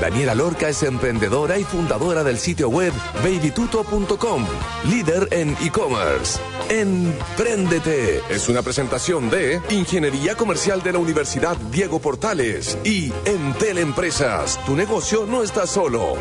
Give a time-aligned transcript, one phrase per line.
[0.00, 4.46] Daniela Lorca es emprendedora y fundadora del sitio web babytuto.com,
[4.88, 6.40] líder en e-commerce.
[6.68, 14.58] Empréndete es una presentación de Ingeniería Comercial de la Universidad Diego Portales y Entel Empresas.
[14.66, 16.16] Tu negocio no está solo.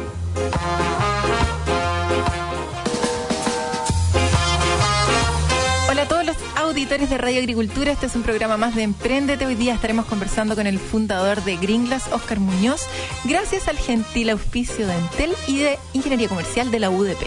[6.83, 7.93] Auditores de Radio Agricultura.
[7.93, 9.45] Este es un programa más de Emprendete.
[9.45, 12.81] Hoy día estaremos conversando con el fundador de Gringlas, Oscar Muñoz,
[13.23, 17.21] gracias al gentil auspicio de Entel y de Ingeniería Comercial de la UDP.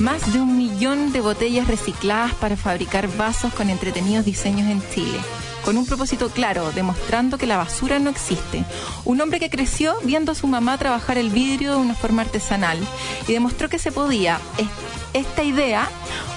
[0.00, 5.20] Más de un millón de botellas recicladas para fabricar vasos con entretenidos diseños en Chile
[5.64, 8.64] con un propósito claro, demostrando que la basura no existe.
[9.04, 12.78] Un hombre que creció viendo a su mamá trabajar el vidrio de una forma artesanal
[13.28, 14.40] y demostró que se podía
[15.14, 15.88] esta idea,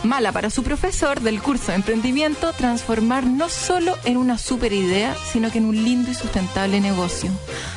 [0.04, 5.16] mala para su profesor del curso de emprendimiento, transformar no solo en una super idea,
[5.31, 7.31] sino que en un lindo y sustentable negocio.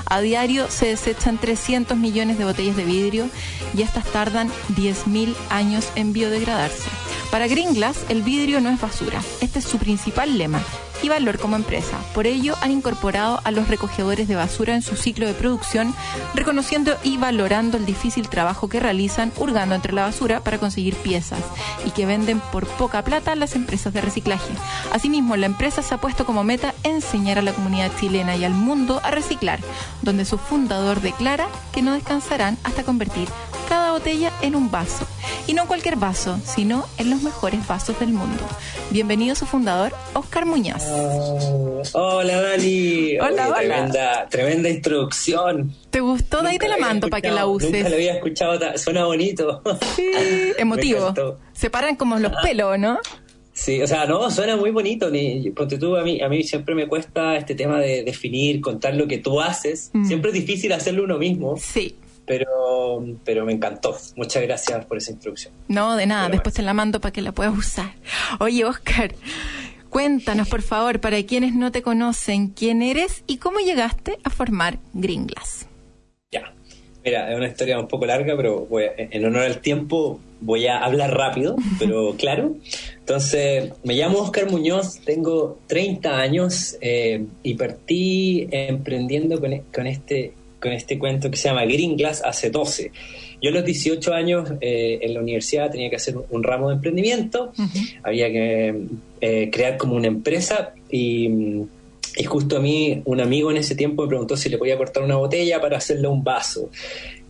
[0.06, 3.28] A diario se desechan 300 millones de botellas de vidrio
[3.74, 6.88] y estas tardan 10.000 años en biodegradarse.
[7.30, 9.22] Para Gringlas, el vidrio no es basura.
[9.40, 10.62] Este es su principal lema
[11.02, 11.98] y valor como empresa.
[12.14, 15.94] Por ello, han incorporado a los recogedores de basura en su ciclo de producción,
[16.34, 21.40] reconociendo y valorando el difícil trabajo que realizan hurgando entre la basura para conseguir piezas
[21.84, 24.52] y que venden por poca plata las empresas de reciclaje.
[24.92, 28.54] Asimismo, la empresa se ha puesto como meta enseñar a la comunidad chilena y al
[28.54, 29.60] mundo a reciclar,
[30.02, 33.28] donde su fundador declara que no descansarán hasta convertir
[33.68, 35.06] cada botella en un vaso.
[35.46, 38.42] Y no cualquier vaso, sino en los mejores vasos del mundo.
[38.90, 40.82] Bienvenido su fundador, Oscar Muñoz.
[40.86, 43.18] Oh, hola Dani.
[43.18, 43.56] Hola, hola.
[43.56, 45.74] Tremenda, tremenda introducción.
[45.90, 46.42] ¿Te gustó?
[46.42, 47.70] De ahí te la mando para que la uses.
[47.70, 49.62] Nunca la había escuchado, suena bonito.
[49.94, 50.10] Sí,
[50.58, 51.14] emotivo.
[51.52, 52.98] Se paran como los pelos, ¿no?
[53.52, 55.10] Sí, o sea, no, suena muy bonito.
[55.10, 58.94] Ni, porque tú, a mí, a mí siempre me cuesta este tema de definir, contar
[58.94, 59.90] lo que tú haces.
[59.92, 60.06] Mm.
[60.06, 61.56] Siempre es difícil hacerlo uno mismo.
[61.58, 61.96] Sí.
[62.28, 63.96] Pero, pero me encantó.
[64.16, 65.52] Muchas gracias por esa introducción.
[65.66, 66.26] No, de nada.
[66.26, 67.92] Pero Después te la mando para que la puedas usar.
[68.38, 69.14] Oye, Oscar,
[69.90, 74.78] cuéntanos, por favor, para quienes no te conocen, quién eres y cómo llegaste a formar
[74.92, 75.66] Gringlas.
[76.30, 76.52] Ya.
[77.04, 80.66] Mira, es una historia un poco larga, pero voy a- en honor al tiempo voy
[80.66, 82.54] a hablar rápido, pero claro.
[82.98, 90.34] Entonces, me llamo Oscar Muñoz, tengo 30 años eh, y partí emprendiendo con, con este,
[90.60, 92.90] con este cuento que se llama Green Glass hace 12.
[93.40, 96.74] Yo a los 18 años eh, en la universidad tenía que hacer un ramo de
[96.76, 97.52] emprendimiento,
[98.02, 98.74] había que
[99.20, 101.28] eh, crear como una empresa y,
[102.16, 105.04] y justo a mí un amigo en ese tiempo me preguntó si le podía cortar
[105.04, 106.70] una botella para hacerle un vaso.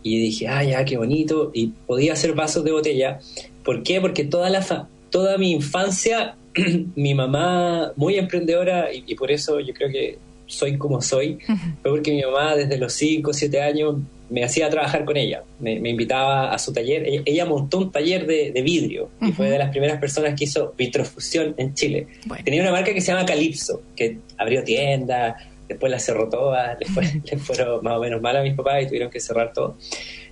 [0.01, 1.51] Y dije, ah, ya, qué bonito.
[1.53, 3.19] Y podía hacer vasos de botella.
[3.63, 3.99] ¿Por qué?
[4.01, 6.35] Porque toda, la fa- toda mi infancia,
[6.95, 10.17] mi mamá, muy emprendedora, y, y por eso yo creo que
[10.49, 11.37] soy como soy,
[11.81, 13.95] fue porque mi mamá desde los 5 o 7 años
[14.31, 15.43] me hacía trabajar con ella.
[15.59, 17.07] Me, me invitaba a su taller.
[17.07, 20.43] Ella, ella montó un taller de, de vidrio y fue de las primeras personas que
[20.45, 22.07] hizo vitrofusión en Chile.
[22.25, 22.43] Bueno.
[22.43, 25.35] Tenía una marca que se llama Calypso, que abrió tiendas,
[25.67, 28.83] después la cerró todas, les, fue- les fueron más o menos mal a mis papás
[28.83, 29.77] y tuvieron que cerrar todo.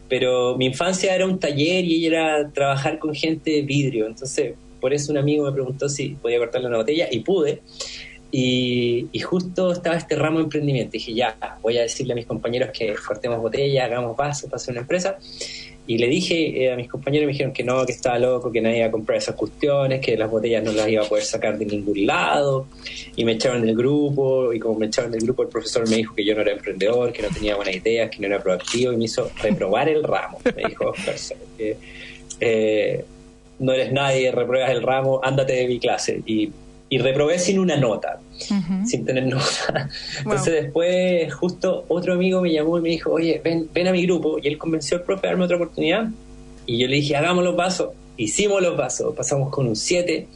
[0.09, 2.07] Pero mi infancia era un taller y ella
[2.37, 4.07] era trabajar con gente de vidrio.
[4.07, 7.61] Entonces, por eso un amigo me preguntó si podía cortarle una botella y pude.
[8.31, 10.91] Y, y justo estaba este ramo de emprendimiento.
[10.91, 14.73] Dije, ya, voy a decirle a mis compañeros que cortemos botella, hagamos vasos para hacer
[14.73, 15.17] una empresa.
[15.89, 18.59] Y le dije eh, a mis compañeros, me dijeron que no, que estaba loco, que
[18.59, 21.57] nadie iba a comprar esas cuestiones, que las botellas no las iba a poder sacar
[21.57, 22.67] de ningún lado.
[23.15, 26.13] Y me echaron del grupo, y como me echaron del grupo, el profesor me dijo
[26.13, 28.97] que yo no era emprendedor, que no tenía buenas ideas, que no era proactivo, y
[28.97, 30.41] me hizo reprobar el ramo.
[30.43, 30.93] Me dijo,
[32.41, 33.05] eh,
[33.59, 36.21] no eres nadie, repruebas el ramo, ándate de mi clase.
[36.25, 36.51] Y,
[36.89, 38.19] y reprobé sin una nota
[38.49, 38.85] Ujú.
[38.87, 39.89] sin tener nota.
[40.19, 44.05] Entonces después justo otro amigo me llamó y me dijo, oye, ven, ven a mi
[44.05, 44.37] grupo.
[44.41, 46.07] Y él convenció al profe a darme otra oportunidad.
[46.65, 47.89] Y yo le dije, hagamos los vasos.
[48.15, 50.27] Hicimos los vasos, pasamos con un 7.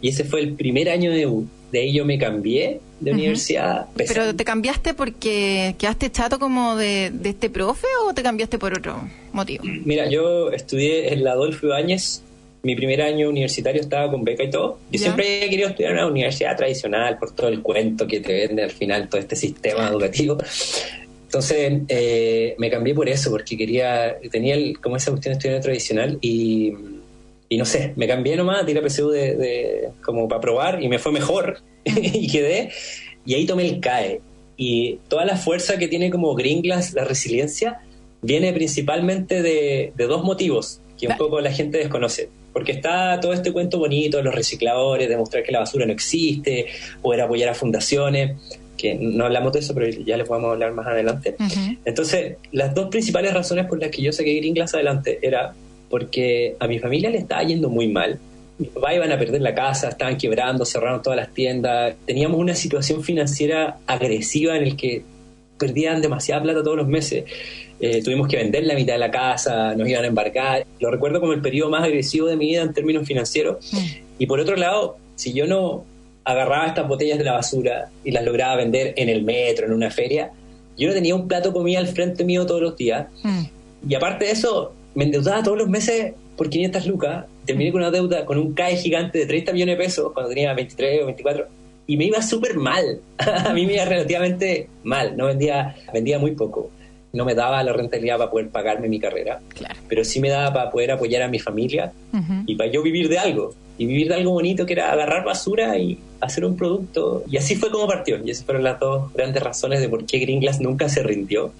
[0.00, 1.46] Y ese fue el primer año de U.
[1.72, 3.18] De ahí yo me cambié de Ujú.
[3.20, 3.86] universidad.
[3.96, 8.58] Pese- ¿Pero te cambiaste porque quedaste chato como de, de este profe o te cambiaste
[8.58, 8.96] por otro
[9.32, 9.64] motivo?
[9.84, 12.22] Mira, yo estudié en la Adolfo Ibáñez.
[12.64, 14.78] Mi primer año universitario estaba con beca y todo.
[14.90, 14.98] Yo Ya.
[14.98, 18.62] siempre he querido estudiar en una universidad tradicional por todo el cuento que te vende
[18.64, 20.38] al final todo este sistema educativo.
[21.26, 25.60] Entonces eh, me cambié por eso, porque quería, tenía el- como esa cuestión de estudiar
[25.60, 26.72] tradicional y,
[27.48, 30.88] y no sé, me cambié nomás, tiré a PSU de, de- como para probar y
[30.88, 32.70] me fue mejor y quedé.
[33.26, 34.20] Y ahí tomé el CAE.
[34.56, 37.80] Y toda la fuerza que tiene como Gringlas, la resiliencia,
[38.22, 42.28] viene principalmente de, dos motivos que un poco la gente desconoce.
[42.54, 46.66] Porque está todo este cuento bonito de los recicladores, demostrar que la basura no existe,
[47.02, 48.36] poder apoyar a fundaciones,
[48.78, 51.34] que no hablamos de eso, pero ya les podemos hablar más adelante.
[51.84, 55.52] Entonces, las dos principales razones por las que yo saqué Gringlas adelante era
[55.90, 58.18] porque a mi familia le estaba yendo muy mal.
[58.58, 61.96] Mi papá iban a perder la casa, estaban quebrando, cerraron todas las tiendas.
[62.06, 65.02] Teníamos una situación financiera agresiva en el que
[65.58, 67.24] perdían demasiada plata todos los meses.
[67.80, 70.66] Eh, tuvimos que vender la mitad de la casa, nos iban a embarcar.
[70.80, 73.72] Lo recuerdo como el periodo más agresivo de mi vida en términos financieros.
[73.72, 73.78] Mm.
[74.18, 75.84] Y por otro lado, si yo no
[76.24, 79.90] agarraba estas botellas de la basura y las lograba vender en el metro, en una
[79.90, 80.30] feria,
[80.76, 83.06] yo no tenía un plato de comida al frente mío todos los días.
[83.22, 83.42] Mm.
[83.88, 87.26] Y aparte de eso, me endeudaba todos los meses por 500 lucas.
[87.44, 90.54] Terminé con una deuda, con un CAE gigante de 30 millones de pesos cuando tenía
[90.54, 91.46] 23 o 24
[91.86, 93.00] y me iba súper mal.
[93.18, 96.70] a mí me iba relativamente mal, no vendía, vendía muy poco.
[97.12, 99.40] No me daba la rentabilidad para poder pagarme mi carrera,
[99.88, 101.92] pero sí me daba para poder apoyar a mi familia
[102.44, 103.54] y para yo vivir de algo.
[103.78, 107.24] Y vivir de algo bonito que era agarrar basura y hacer un producto.
[107.30, 108.18] Y así fue como partió.
[108.24, 111.52] Y esas fueron las dos grandes razones de por qué Gringlas nunca se rindió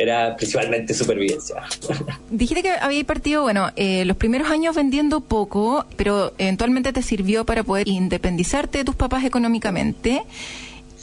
[0.00, 1.56] era principalmente supervivencia.
[2.30, 7.44] Dijiste que había partido, bueno, eh, los primeros años vendiendo poco, pero eventualmente te sirvió
[7.44, 10.22] para poder independizarte de tus papás económicamente.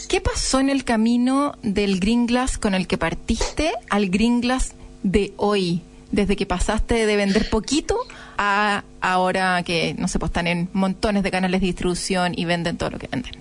[0.10, 4.74] ¿Qué pasó en el camino del Green Glass con el que partiste al Green Glass
[5.04, 5.82] de hoy?
[6.12, 7.98] Desde que pasaste de vender poquito
[8.38, 12.78] a ahora que, no sé, pues están en montones de canales de distribución y venden
[12.78, 13.34] todo lo que venden.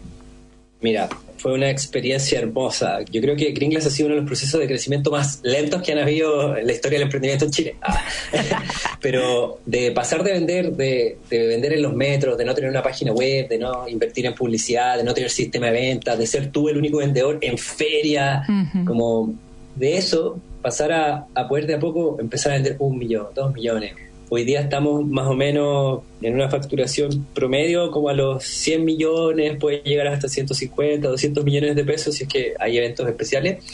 [0.80, 1.08] Mira,
[1.38, 3.00] fue una experiencia hermosa.
[3.10, 5.92] Yo creo que Gringlas ha sido uno de los procesos de crecimiento más lentos que
[5.92, 7.76] han habido en la historia del emprendimiento en Chile.
[7.80, 8.04] Ah.
[9.00, 13.12] Pero de pasar de vender, de, vender en los metros, de no tener una página
[13.12, 16.68] web, de no invertir en publicidad, de no tener sistema de ventas, de ser tú
[16.68, 18.44] el único vendedor en feria,
[18.86, 19.34] como
[19.76, 23.54] de eso pasar a, a poder de a poco empezar a vender un millón, dos
[23.54, 23.92] millones,
[24.28, 29.56] Hoy día estamos más o menos en una facturación promedio como a los 100 millones,
[29.60, 33.64] puede llegar hasta 150, 200 millones de pesos si es que hay eventos especiales.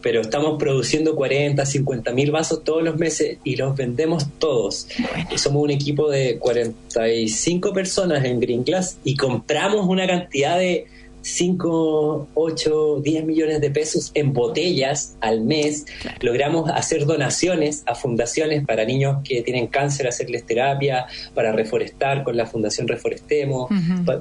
[0.00, 4.88] Pero estamos produciendo 40, 50 mil vasos todos los meses y los vendemos todos.
[5.30, 10.86] Y somos un equipo de 45 personas en Green Glass y compramos una cantidad de
[11.22, 15.86] 5, 8, 10 millones de pesos en botellas al mes.
[16.20, 22.36] Logramos hacer donaciones a fundaciones para niños que tienen cáncer, hacerles terapia, para reforestar con
[22.36, 23.68] la Fundación Reforestemos,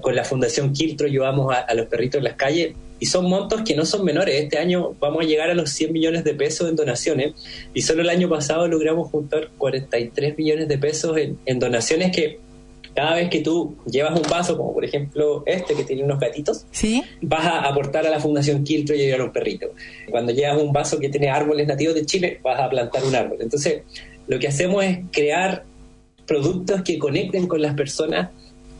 [0.01, 2.73] con la Fundación Quiltro llevamos a, los perritos en las calles.
[3.01, 4.35] Y son montos que no son menores.
[4.41, 7.33] Este año vamos a llegar a los 100 millones de pesos en donaciones
[7.73, 12.39] y solo el año pasado logramos juntar 43 millones de pesos en, en donaciones que
[12.95, 16.65] cada vez que tú llevas un vaso, como por ejemplo este que tiene unos gatitos,
[16.71, 17.03] ¿Sí?
[17.21, 19.67] vas a aportar a la Fundación Quiltro y ayudar a un perrito.
[20.09, 23.37] Cuando llevas un vaso que tiene árboles nativos de Chile, vas a plantar un árbol.
[23.41, 23.83] Entonces,
[24.27, 25.63] lo que hacemos es crear
[26.27, 28.29] productos que conecten con las personas,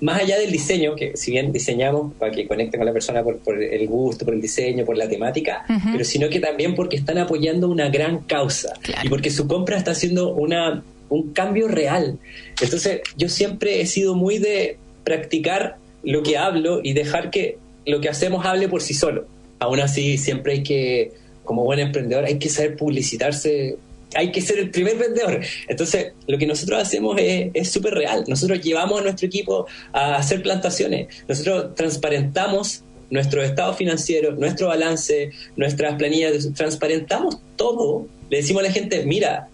[0.02, 3.62] más allá del diseño, que si bien diseñamos para que conecten con la persona por,
[3.62, 7.68] el gusto, por el diseño, por la temática, pero sino que también porque están apoyando
[7.68, 8.74] una gran causa
[9.04, 12.18] y porque su compra está haciendo una un cambio real.
[12.62, 18.00] Entonces, yo siempre he sido muy de practicar lo que hablo y dejar que lo
[18.00, 19.28] que hacemos hable por sí solo.
[19.60, 21.12] Aún así, siempre hay que,
[21.44, 23.78] como buen emprendedor, hay que saber publicitarse,
[24.16, 25.42] hay que ser el primer vendedor.
[25.68, 28.24] Entonces, lo que nosotros hacemos es súper real.
[28.28, 35.32] Nosotros llevamos a nuestro equipo a hacer plantaciones, nosotros transparentamos nuestro estado financiero, nuestro balance,
[35.56, 38.08] nuestras planillas, transparentamos todo.
[38.30, 39.50] Le decimos a la gente, mira,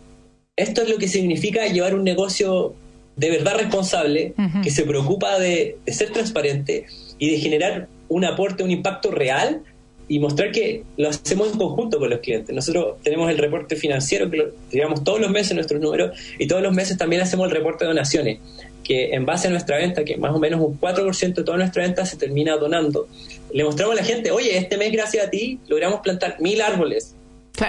[0.56, 2.74] esto es lo que significa llevar un negocio
[3.16, 6.86] de verdad responsable, que se preocupa de, ser transparente
[7.18, 9.64] y de generar un aporte, un impacto real
[10.08, 12.54] y mostrar que lo hacemos en conjunto con los clientes.
[12.54, 16.62] Nosotros tenemos el reporte financiero que lo tiramos todos los meses nuestros números y todos
[16.62, 18.40] los meses también hacemos el reporte de donaciones,
[18.84, 21.84] que en base a nuestra venta, que más o menos un 4% de toda nuestra
[21.84, 23.08] venta se termina donando,
[23.54, 27.15] le mostramos a la gente, oye, este mes gracias a ti logramos plantar mil árboles,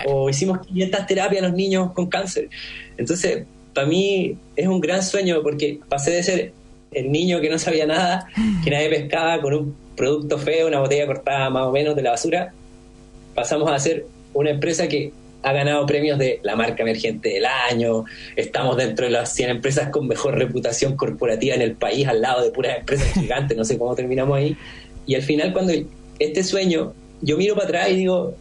[0.06, 2.48] o hicimos 500 terapias a los niños con cáncer.
[2.96, 6.52] Entonces, para mí es un gran sueño porque pasé de ser
[6.92, 8.26] el niño que no sabía nada,
[8.64, 12.10] que nadie pescaba con un producto feo, una botella cortada más o menos de la
[12.12, 12.52] basura,
[13.34, 15.12] pasamos a ser una empresa que
[15.42, 19.90] ha ganado premios de la marca emergente del año, estamos dentro de las 100 empresas
[19.90, 23.78] con mejor reputación corporativa en el país, al lado de puras empresas gigantes, no sé
[23.78, 24.56] cómo terminamos ahí.
[25.06, 25.72] Y al final, cuando
[26.18, 28.34] este sueño, yo miro para atrás y digo,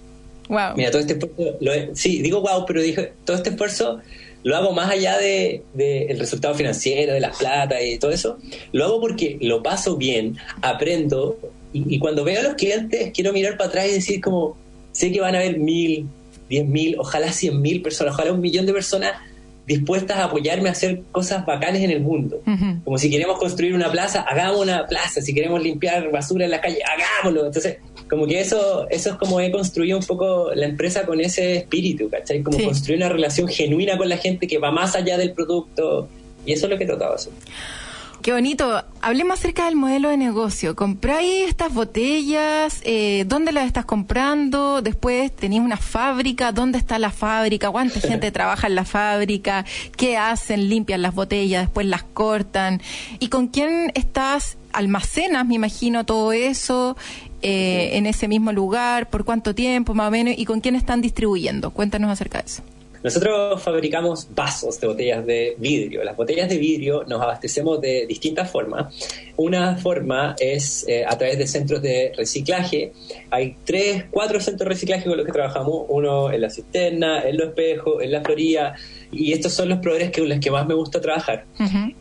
[0.75, 1.57] Mira, todo este esfuerzo,
[1.93, 3.99] sí, digo wow, pero dije, todo este esfuerzo
[4.43, 8.37] lo hago más allá de, el resultado financiero, de las plata y todo eso.
[8.71, 11.39] Lo hago porque lo paso bien, aprendo
[11.73, 14.55] y, cuando veo a los clientes quiero mirar para atrás y decir como,
[14.91, 16.07] sé que van a haber mil,
[16.47, 19.13] diez mil, ojalá cien mil personas, ojalá un millón de personas
[19.65, 22.41] dispuestas a apoyarme a hacer cosas bacanes en el mundo.
[22.83, 25.21] Como si queremos construir una plaza, hagamos una plaza.
[25.21, 27.47] Si queremos limpiar basura en la calle, hagámoslo.
[27.47, 27.77] Entonces,
[28.09, 32.09] como que eso, eso es como he construido un poco la empresa con ese espíritu,
[32.09, 32.43] ¿cachai?
[32.43, 36.07] Como construir una relación genuina con la gente que va más allá del producto.
[36.45, 37.33] Y eso es lo que de hacer.
[38.25, 38.83] Qué bonito.
[39.01, 40.75] Hablemos acerca del modelo de negocio.
[40.75, 42.81] ¿Compráis estas botellas?
[42.83, 44.81] Eh, ¿Dónde las estás comprando?
[44.81, 46.51] Después tenéis una fábrica.
[46.51, 47.69] ¿Dónde está la fábrica?
[47.69, 49.63] ¿Cuánta gente trabaja en la fábrica?
[49.95, 50.69] ¿Qué hacen?
[50.69, 51.65] ¿Limpian las botellas?
[51.65, 52.81] ¿Después las cortan?
[53.19, 54.57] ¿Y con quién estás?
[54.73, 56.97] ¿Almacenas, me imagino, todo eso?
[57.47, 60.99] Eh, en ese mismo lugar, por cuánto tiempo más o menos y con quién están
[60.99, 61.69] distribuyendo.
[61.69, 62.63] Cuéntanos acerca de eso.
[63.03, 66.03] Nosotros fabricamos vasos de botellas de vidrio.
[66.03, 68.95] Las botellas de vidrio nos abastecemos de distintas formas.
[69.37, 72.93] Una forma es eh, a través de centros de reciclaje.
[73.29, 75.85] Hay tres, cuatro centros de reciclaje con los que trabajamos.
[75.87, 78.73] Uno en la cisterna, en los espejos, en la floría
[79.15, 81.45] y estos son los proveedores con los que más me gusta trabajar,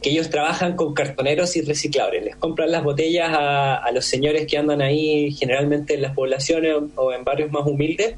[0.02, 4.59] que ellos trabajan con cartoneros y recicladores, les compran las botellas a, los señores que
[4.59, 8.16] andan ahí generalmente en las poblaciones o en barrios más humildes,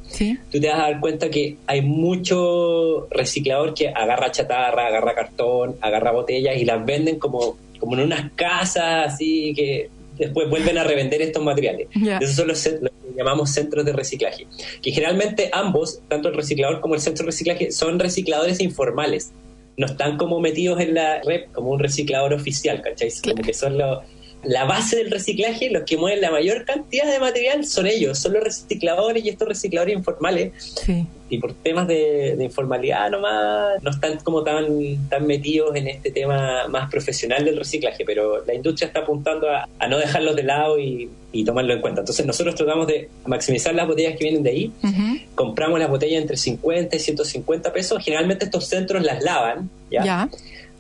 [0.51, 5.77] tú te vas a dar cuenta que hay mucho reciclador que agarra chatarra, agarra cartón,
[5.81, 10.85] agarra botellas y las venden como, como en unas casas así que después vuelven a
[10.85, 11.89] revender estos materiales.
[12.21, 14.47] Esos son los, los, que llamamos centros de reciclaje.
[14.83, 19.33] Que generalmente ambos, tanto el reciclador como el centro de reciclaje, son recicladores informales.
[19.77, 23.11] No están como metidos en la red como un reciclador oficial, ¿cachai?
[23.23, 24.05] Como que son los
[24.45, 28.35] la base del reciclaje, los que mueven la mayor cantidad de material son ellos, son
[28.35, 30.75] los recicladores y estos recicladores informales.
[31.29, 36.69] Y por temas de, informalidad nomás no están como tan, tan metidos en este tema
[36.69, 41.11] más profesional del reciclaje, pero la industria está apuntando a, no dejarlos de lado y,
[41.45, 42.01] tomarlo en cuenta.
[42.01, 44.73] Entonces nosotros tratamos de maximizar las botellas que vienen de ahí,
[45.35, 50.31] compramos las botellas entre 50 y 150 pesos, generalmente estos centros las lavan, ¿ya?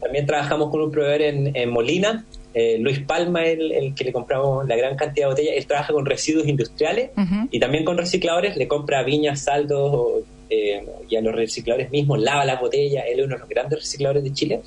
[0.01, 2.25] También trabajamos con un proveedor en, en Molina,
[2.59, 5.93] eh, Luis Palma, el, el, que le compramos la gran cantidad de botellas, él trabaja
[5.93, 7.11] con residuos industriales
[7.51, 12.47] y también con recicladores, le compra viñas, saldos eh, y a los recicladores mismos lava
[12.47, 14.61] las botellas, él es uno de los grandes recicladores de Chile.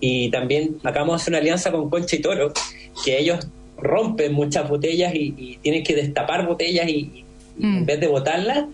[0.00, 2.52] Y también acabamos de hacer una alianza con Concha y Toro,
[3.04, 3.46] que ellos
[3.78, 7.24] rompen muchas botellas y, tienen que destapar botellas y,
[7.62, 7.86] en mm.
[7.86, 8.64] vez de botarlas,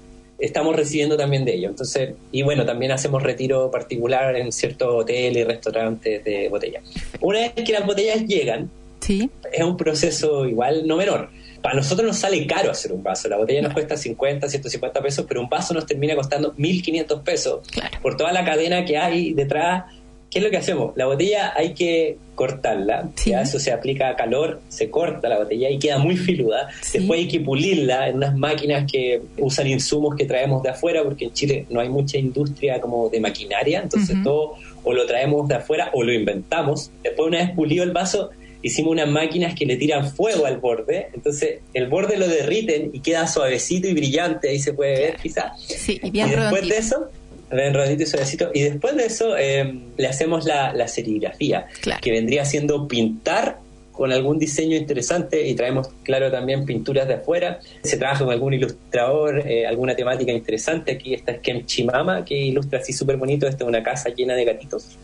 [0.43, 1.71] estamos recibiendo también de ellos.
[1.71, 6.83] Entonces, y bueno, también hacemos retiro particular en ciertos hoteles y restaurantes de botellas.
[7.21, 8.69] Una vez que las botellas llegan,
[9.01, 9.31] ¿Sí?
[9.53, 11.31] es un proceso igual no menor.
[11.63, 13.29] Para nosotros nos sale caro hacer un vaso.
[13.29, 17.61] La botella nos cuesta 50, 150 pesos, pero un vaso nos termina costando 1.500 pesos
[18.03, 19.85] por toda la cadena que hay detrás
[20.33, 20.97] ¿Qué es lo que hacemos?
[20.97, 25.69] La botella hay que cortarla, ya eso se aplica a calor, se corta la botella
[25.69, 26.71] y queda muy filuda.
[26.91, 31.27] Después hay que pulirla en unas máquinas que usan insumos que traemos de afuera, porque
[31.27, 35.57] en Chile no hay mucha industria como de maquinaria, entonces todo o lo traemos de
[35.57, 36.91] afuera o lo inventamos.
[37.03, 38.31] Después una vez pulido el vaso,
[38.63, 43.01] hicimos unas máquinas que le tiran fuego al borde, entonces el borde lo derriten y
[43.01, 45.61] queda suavecito y brillante, ahí se puede ver quizás.
[45.61, 47.11] Sí, y bien y después de eso
[47.53, 48.51] ven rodito y suavecito.
[48.55, 51.67] Y después de eso eh, le hacemos la, la serigrafía,
[52.01, 53.59] que vendría siendo pintar
[53.93, 57.61] con algún diseño interesante y traemos, claro, también pinturas de afuera.
[57.83, 60.93] Se trabaja con algún ilustrador, eh, alguna temática interesante.
[60.93, 63.47] Aquí está Kem Chimama, que ilustra así súper bonito.
[63.47, 64.99] Esta es una casa llena de gatitos.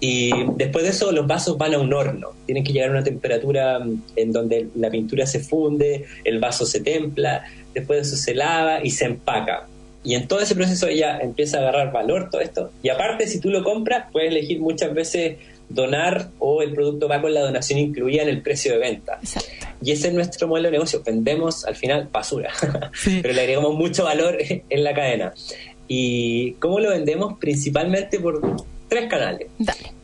[0.00, 2.30] Y después de eso, los vasos van a un horno.
[2.46, 6.64] Tienen que llegar a una temperatura mm, en donde la pintura se funde, el vaso
[6.64, 9.66] se templa, después de eso se lava y se empaca.
[10.02, 12.70] Y en todo ese proceso ella empieza a agarrar valor todo esto.
[12.82, 15.36] Y aparte, si tú lo compras, puedes elegir muchas veces
[15.68, 19.18] donar o el producto va con la donación incluida en el precio de venta.
[19.82, 21.02] Y ese es nuestro modelo de negocio.
[21.04, 22.50] Vendemos al final basura,
[23.22, 24.36] pero le agregamos mucho valor
[24.68, 25.32] en la cadena.
[25.86, 27.38] ¿Y cómo lo vendemos?
[27.38, 28.40] Principalmente por
[28.88, 29.48] tres canales.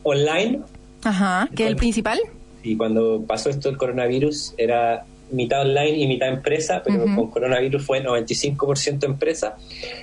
[0.03, 0.61] Online.
[1.03, 2.19] Ajá, ¿que es el principal?
[2.63, 7.83] Y cuando pasó esto el coronavirus era mitad online y mitad empresa, pero con coronavirus
[7.83, 9.57] fue 95% empresa.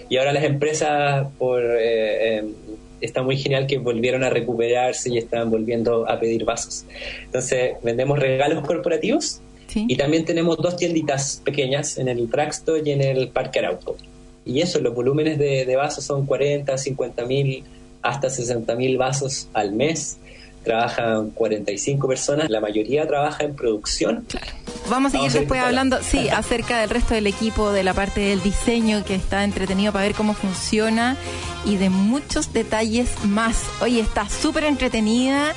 [0.09, 2.45] Y ahora las empresas, por eh, eh,
[3.01, 6.85] está muy genial que volvieron a recuperarse y están volviendo a pedir vasos.
[7.25, 9.41] Entonces, vendemos regalos corporativos
[9.75, 13.97] y también tenemos dos tienditas pequeñas en el Praxto y en el Parque Arauco.
[14.45, 17.65] Y eso, los volúmenes de, de vasos son 40, 50 mil,
[18.03, 20.19] hasta 60 mil vasos al mes
[20.65, 24.27] trabajan 45 personas, la mayoría trabaja en producción.
[24.89, 28.43] Vamos a seguir después hablando, sí, acerca del resto del equipo, de la parte del
[28.43, 31.17] diseño que está entretenido para ver cómo funciona
[31.65, 33.65] y de muchos detalles más.
[33.81, 35.55] Oye, está súper entretenida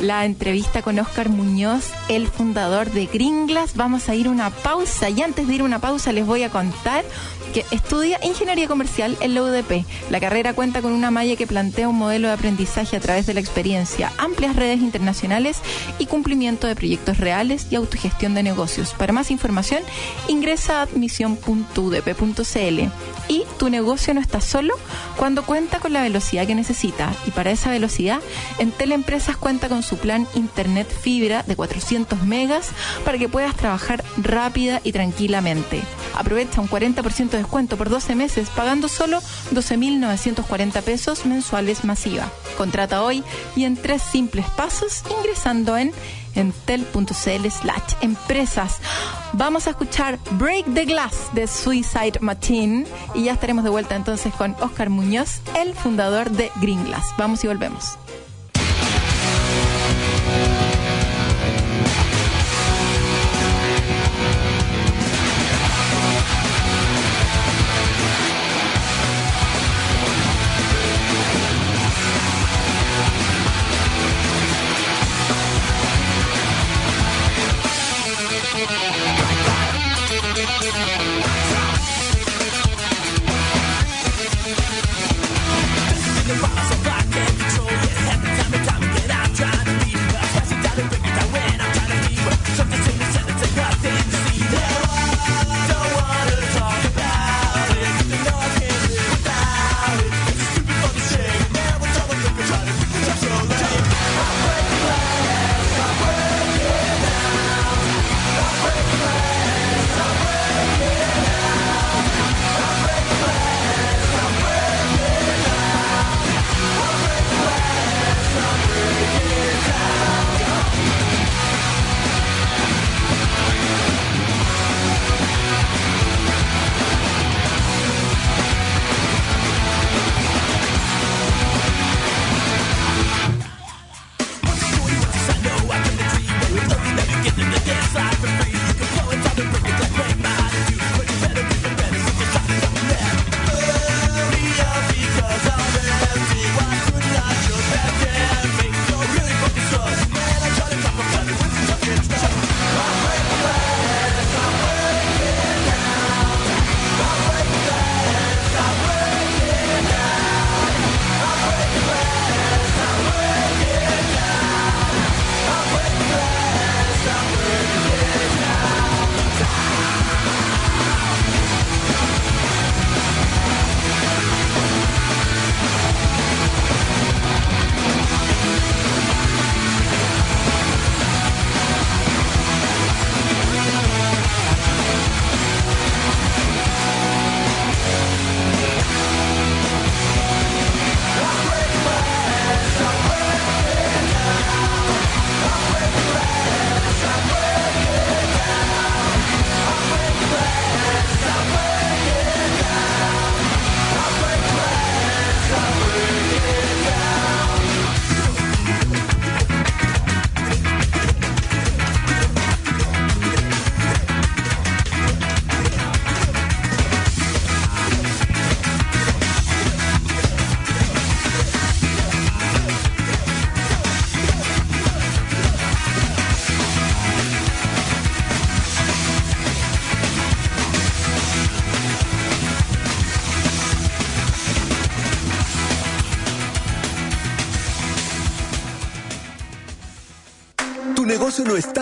[0.00, 3.74] la entrevista con Oscar Muñoz, el fundador de Gringlas.
[3.74, 6.44] Vamos a ir a una pausa y antes de ir a una pausa les voy
[6.44, 7.04] a contar
[7.52, 9.84] que estudia ingeniería comercial en la UDP.
[10.10, 13.34] La carrera cuenta con una malla que plantea un modelo de aprendizaje a través de
[13.34, 15.58] la experiencia, amplias redes internacionales
[15.98, 18.94] y cumplimiento de proyectos reales y autogestión de negocios.
[18.94, 19.82] Para más información,
[20.28, 22.80] ingresa a admisión.udp.cl.
[23.28, 24.74] Y tu negocio no está solo
[25.16, 27.12] cuando cuenta con la velocidad que necesita.
[27.26, 28.20] Y para esa velocidad,
[28.58, 32.70] Entel Empresas cuenta con su plan Internet Fibra de 400 megas
[33.04, 35.82] para que puedas trabajar rápida y tranquilamente.
[36.14, 39.20] Aprovecha un 40% de descuento por 12 meses pagando solo
[39.52, 42.30] 12.940 pesos mensuales masiva.
[42.56, 43.24] Contrata hoy
[43.56, 45.92] y en tres simples pasos ingresando en
[46.34, 48.78] entel.cl slash empresas.
[49.32, 54.32] Vamos a escuchar Break the Glass de Suicide Machine y ya estaremos de vuelta entonces
[54.34, 57.14] con Oscar Muñoz, el fundador de Green Glass.
[57.16, 57.98] Vamos y volvemos.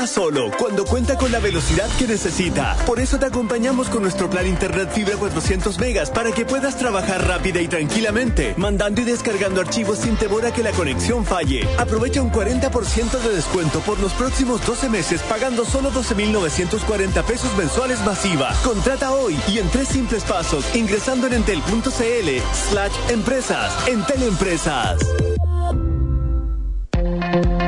[0.07, 2.77] Solo cuando cuenta con la velocidad que necesita.
[2.87, 7.27] Por eso te acompañamos con nuestro plan Internet Fibra 400 megas para que puedas trabajar
[7.27, 11.67] rápida y tranquilamente, mandando y descargando archivos sin temor a que la conexión falle.
[11.79, 18.05] Aprovecha un 40% de descuento por los próximos 12 meses pagando solo 12.940 pesos mensuales
[18.05, 18.53] masiva.
[18.65, 22.29] Contrata hoy y en tres simples pasos ingresando en entel.cl
[22.71, 23.73] slash empresas.
[23.89, 25.36] Entel Empresas.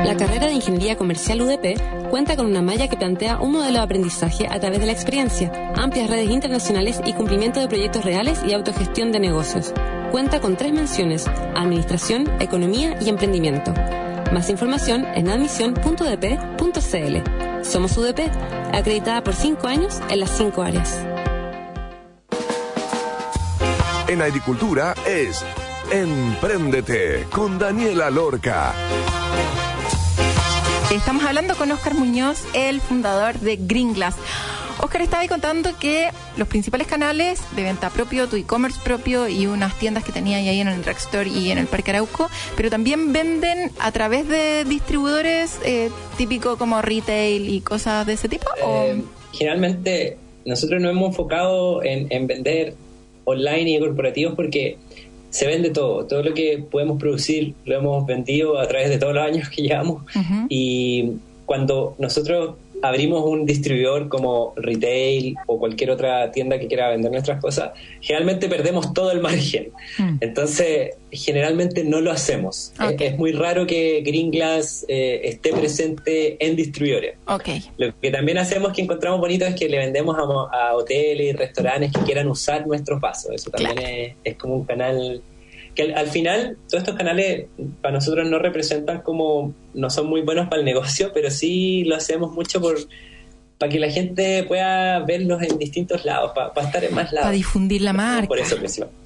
[0.05, 3.83] La carrera de Ingeniería Comercial UDP cuenta con una malla que plantea un modelo de
[3.83, 8.53] aprendizaje a través de la experiencia, amplias redes internacionales y cumplimiento de proyectos reales y
[8.53, 9.73] autogestión de negocios.
[10.11, 13.73] Cuenta con tres menciones, Administración, Economía y Emprendimiento.
[14.33, 17.63] Más información en admisión.udp.cl.
[17.63, 18.31] Somos UDP,
[18.73, 20.97] acreditada por cinco años en las cinco áreas.
[24.07, 25.45] En agricultura es
[25.91, 28.73] Empréndete con Daniela Lorca.
[30.91, 34.15] Estamos hablando con Oscar Muñoz, el fundador de Green Glass.
[34.81, 39.45] Oscar estaba ahí contando que los principales canales de venta propio, tu e-commerce propio y
[39.45, 43.13] unas tiendas que tenía ahí en el Drugstore y en el Parque Arauco, pero también
[43.13, 48.47] venden a través de distribuidores eh, típico como retail y cosas de ese tipo.
[48.65, 52.73] Eh, generalmente nosotros nos hemos enfocado en, en vender
[53.25, 54.77] online y corporativos porque
[55.29, 59.13] se vende todo, todo lo que podemos producir lo hemos vendido a través de todos
[59.13, 60.03] los años que llevamos.
[60.49, 61.11] Y
[61.45, 67.41] cuando nosotros abrimos un distribuidor como retail o cualquier otra tienda que quiera vender nuestras
[67.41, 69.71] cosas, generalmente perdemos todo el margen.
[69.97, 70.17] Mm.
[70.21, 72.73] Entonces, generalmente no lo hacemos.
[72.99, 77.17] Es, muy raro que Green Glass eh, esté presente en distribuidores.
[77.27, 77.63] Okay.
[77.77, 81.91] Lo que también hacemos que encontramos bonito es que le vendemos a, hoteles y restaurantes
[81.91, 83.31] que quieran usar nuestros vasos.
[83.33, 85.21] Eso también es como un canal
[85.75, 87.47] que al, final todos estos canales
[87.81, 91.95] para nosotros no representan como, no son muy buenos para el negocio, pero sí lo
[91.95, 92.77] hacemos mucho por
[93.59, 97.25] para que la gente pueda verlos en distintos lados, para, estar en más lados.
[97.25, 98.29] Para difundir la marca.
[98.29, 98.55] Por eso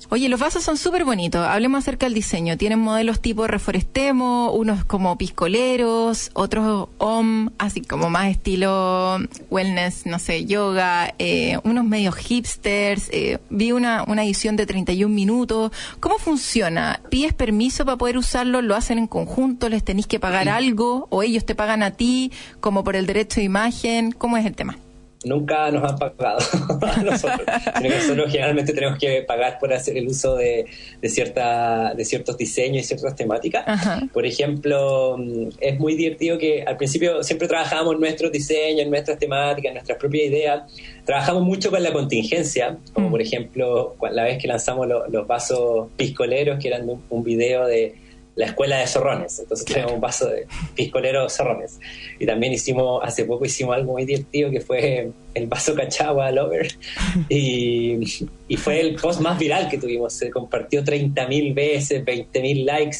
[0.10, 1.44] Oye, los vasos son súper bonitos.
[1.44, 2.56] Hablemos acerca del diseño.
[2.56, 9.18] Tienen modelos tipo Reforestemo, unos como piscoleros, otros OM, así como más estilo
[9.50, 13.10] wellness, no sé, yoga, eh, unos medios hipsters.
[13.12, 15.72] Eh, vi una, una edición de 31 minutos.
[16.00, 17.02] ¿Cómo funciona?
[17.10, 18.62] ¿Pides permiso para poder usarlo?
[18.62, 19.68] ¿Lo hacen en conjunto?
[19.68, 21.08] ¿Les tenéis que pagar algo?
[21.10, 24.12] ¿O ellos te pagan a ti como por el derecho de imagen?
[24.12, 24.78] ¿Cómo es el tema?
[25.26, 26.40] Nunca nos han pagado
[26.82, 27.48] a nosotros.
[27.82, 30.66] nosotros generalmente tenemos que pagar por hacer el uso de,
[31.02, 33.66] de, cierta, de ciertos diseños y ciertas temáticas.
[34.12, 39.74] Por ejemplo, mm, es muy divertido que al principio siempre trabajamos nuestros diseños, nuestras temáticas,
[39.74, 40.64] nuestras propias ideas.
[41.06, 43.12] Trabajamos mucho con la contingencia, como mm.
[43.12, 48.03] por ejemplo la vez que lanzamos los vasos piscoleros, que eran un video de
[48.36, 49.40] la escuela de zorrones.
[49.40, 51.80] Entonces tenemos un vaso de piscolero zorrones.
[52.20, 56.74] Y también hicimos, hace poco hicimos algo muy divertido que fue el vaso cachagua lover.
[57.30, 58.00] Y,
[58.48, 60.14] y fue el post más viral que tuvimos.
[60.14, 62.98] Se compartió 30.000 veces, 20.000 likes.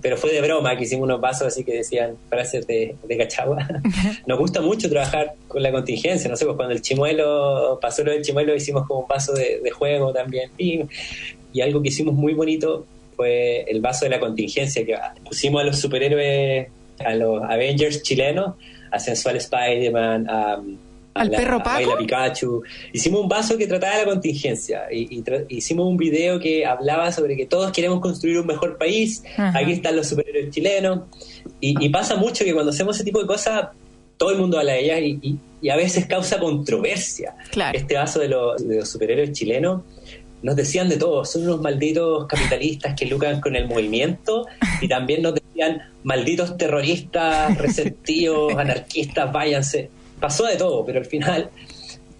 [0.00, 3.66] pero fue de broma que hicimos unos vasos así que decían frases de, de cachagua.
[4.26, 6.30] Nos gusta mucho trabajar con la contingencia.
[6.30, 9.60] No sé, pues cuando el chimuelo pasó lo del chimuelo hicimos como un vaso de,
[9.62, 10.50] de juego también.
[10.58, 10.82] Y,
[11.52, 12.86] y algo que hicimos muy bonito
[13.22, 16.66] fue el vaso de la contingencia, que pusimos a los superhéroes,
[16.98, 18.54] a los Avengers chilenos,
[18.90, 20.60] a Sensual Spider-Man, a,
[21.14, 21.96] al perro Paco.
[21.98, 22.62] Pikachu.
[22.92, 24.92] Hicimos un vaso que trataba de la contingencia.
[24.92, 29.22] Y, hicimos un video que hablaba sobre que todos queremos construir un mejor país.
[29.36, 31.02] Aquí están los superhéroes chilenos.
[31.60, 33.68] Y, pasa mucho que cuando hacemos ese tipo de cosas,
[34.16, 37.36] todo el mundo habla de ellas y, a veces causa controversia.
[37.72, 39.82] Este vaso de, de los superhéroes chilenos
[40.42, 44.46] nos decían de todo, son unos malditos capitalistas que lucran con el movimiento
[44.80, 49.90] y también nos decían malditos terroristas, resentidos, anarquistas, váyanse.
[50.20, 51.50] Pasó de todo, pero al final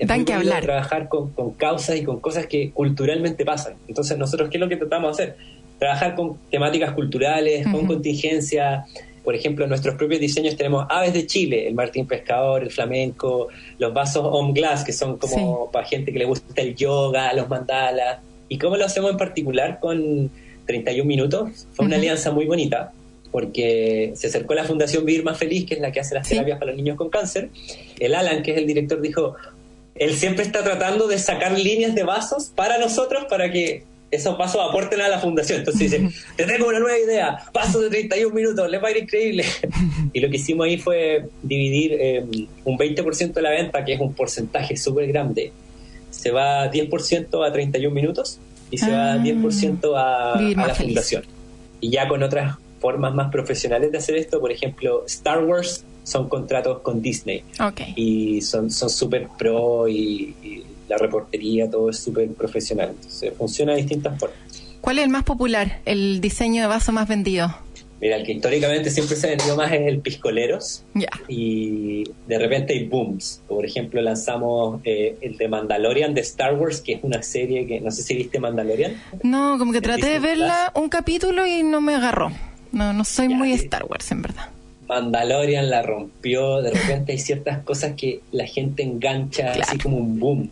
[0.08, 0.62] muy que hablar.
[0.62, 3.74] trabajar con, causas y con cosas que culturalmente pasan.
[3.88, 5.36] Entonces nosotros, ¿qué es lo que tratamos de hacer?
[5.78, 8.84] Trabajar con temáticas culturales, con contingencia,
[9.24, 13.48] por ejemplo, en nuestros propios diseños tenemos aves de Chile, el martín pescador, el flamenco,
[13.78, 17.48] los vasos on glass, que son como para gente que le gusta el yoga, los
[17.48, 18.20] mandalas.
[18.48, 20.30] ¿Y cómo lo hacemos en particular con
[20.66, 21.66] 31 minutos?
[21.72, 22.92] Fue una alianza muy bonita,
[23.30, 26.58] porque se acercó la Fundación Vivir Más Feliz, que es la que hace las terapias
[26.58, 27.50] para los niños con cáncer.
[27.98, 29.36] El Alan, que es el director, dijo,
[29.94, 34.60] él siempre está tratando de sacar líneas de vasos para nosotros, para que esos pasos
[34.68, 35.60] aporten a la fundación.
[35.60, 38.98] Entonces dice, te tengo una nueva idea, paso de 31 minutos, les va a ir
[38.98, 39.44] increíble.
[40.12, 42.24] y lo que hicimos ahí fue dividir eh,
[42.64, 45.52] un 20% de la venta, que es un porcentaje súper grande.
[46.10, 48.38] Se va 10% a 31 minutos
[48.70, 50.34] y se va 10% ah.
[50.34, 51.24] a, a la fundación.
[51.80, 56.28] Y ya con otras formas más profesionales de hacer esto, por ejemplo, Star Wars son
[56.28, 57.44] contratos con Disney.
[57.96, 60.34] Y son súper pro y
[60.92, 62.90] la reportería, todo es súper profesional.
[62.90, 64.38] Entonces funciona de distintas formas.
[64.82, 67.54] ¿Cuál es el más popular, el diseño de vaso más vendido?
[68.00, 70.84] Mira, el que históricamente siempre se ha vendido más es el Piscoleros.
[71.28, 73.42] Y de repente hay booms.
[73.48, 77.80] Por ejemplo, lanzamos eh, el de Mandalorian de Star Wars, que es una serie que
[77.80, 79.00] no sé si viste Mandalorian.
[79.22, 82.32] No, como que traté de verla un capítulo y no me agarró.
[82.72, 84.48] No, no soy muy Star Wars, en verdad.
[84.94, 90.18] Mandalorian la rompió, de repente hay ciertas cosas que la gente engancha así como un
[90.18, 90.50] boom.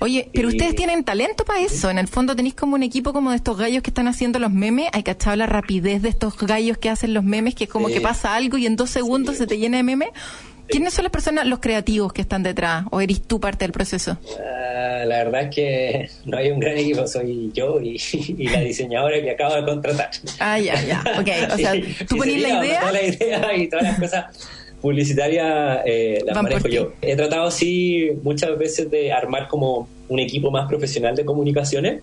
[0.00, 3.30] Oye, pero ustedes tienen talento para eso, en el fondo tenéis como un equipo como
[3.30, 6.78] de estos gallos que están haciendo los memes, hay cachado la rapidez de estos gallos
[6.78, 9.46] que hacen los memes, que es como que pasa algo y en dos segundos se
[9.46, 10.10] te llena de memes.
[10.68, 12.84] ¿Quiénes son las personas, los creativos que están detrás?
[12.90, 14.18] ¿O eres tú parte del proceso?
[14.38, 17.98] Ah, la verdad es que no hay un gran equipo, soy yo y,
[18.50, 20.10] la diseñadora que acabo de contratar.
[20.38, 21.54] Ah, ya, ya, ok.
[21.54, 21.72] O sea,
[22.08, 22.92] tú pones la idea.
[22.92, 24.48] la idea y todas las cosas.
[24.80, 26.92] publicitarias eh, las Van manejo yo.
[27.02, 32.02] He tratado, sí, muchas veces de armar como un equipo más profesional de comunicaciones.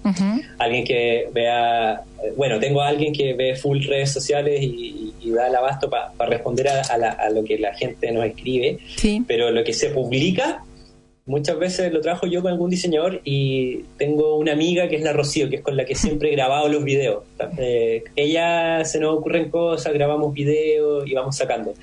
[0.59, 2.01] Alguien que vea,
[2.37, 6.11] bueno, tengo a alguien que ve full redes sociales y, y da el abasto para
[6.29, 9.23] responder a, a la- a lo que la gente nos escribe, Sí.
[9.27, 10.63] pero lo que se publica
[11.27, 15.11] muchas veces lo trabajo yo con algún diseñador y tengo una amiga que es la
[15.11, 17.23] Rocío, que es con la que siempre he grabado los videos.
[17.57, 21.73] Eh, ella se nos ocurren cosas, grabamos videos y vamos sacando.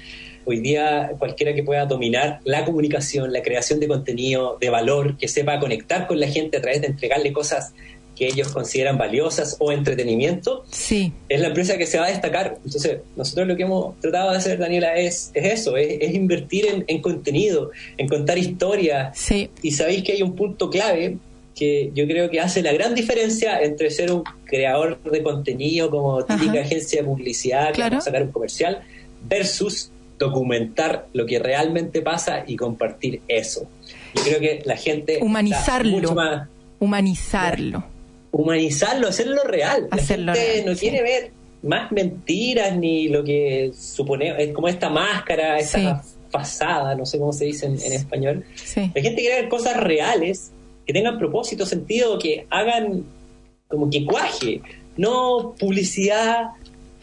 [0.45, 5.29] Hoy día cualquiera que pueda dominar la comunicación, la creación de contenido de valor, que
[5.29, 7.73] sepa conectar con la gente a través de entregarle cosas
[8.17, 11.13] que ellos consideran valiosas o entretenimiento, Sí.
[11.31, 12.59] es la empresa que se va a destacar.
[12.65, 16.67] Entonces, nosotros lo que hemos tratado de hacer, Daniela, es, es eso, es, es invertir
[16.67, 19.17] en, en contenido, en contar historias.
[19.19, 19.49] Sí.
[19.63, 21.17] Y sabéis que hay un punto clave
[21.55, 26.25] que yo creo que hace la gran diferencia entre ser un creador de contenido como
[26.25, 26.61] típica Ajá.
[26.63, 28.01] agencia de publicidad Claro.
[28.01, 28.81] sacar un comercial
[29.29, 29.91] versus
[30.23, 33.69] documentar lo que realmente pasa y compartir eso.
[34.15, 35.91] Yo creo que la gente Humanizarlo.
[35.93, 37.85] mucho más Humanizarlo.
[38.33, 39.89] humanizarlo, hacerlo real.
[39.91, 40.81] La Hacerlo gente real, no sí.
[40.81, 41.31] quiere ver
[41.63, 46.11] más mentiras ni lo que supone, es como esta máscara, esta Sí.
[46.31, 48.45] fasada, no sé cómo se dice en, en español.
[48.57, 48.91] Sí.
[48.95, 50.51] La gente quiere ver cosas reales,
[50.87, 53.05] que tengan propósito, sentido, que hagan
[53.69, 54.61] como que cuaje,
[54.97, 56.51] no publicidad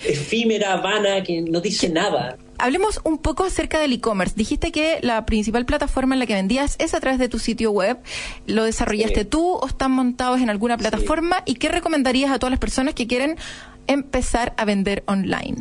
[0.05, 2.38] efímera, vana, que no dice nada.
[2.60, 4.36] Hablemos un poco acerca del e-commerce.
[4.36, 7.72] Dijiste que la principal plataforma en la que vendías es a través de tu sitio
[7.72, 7.98] web.
[8.45, 9.26] ¿Lo desarrollaste Sí.
[9.26, 11.43] tú o están montados en alguna plataforma?
[11.45, 13.38] ¿Y qué recomendarías a todas las personas que quieren
[13.88, 15.58] empezar a vender online?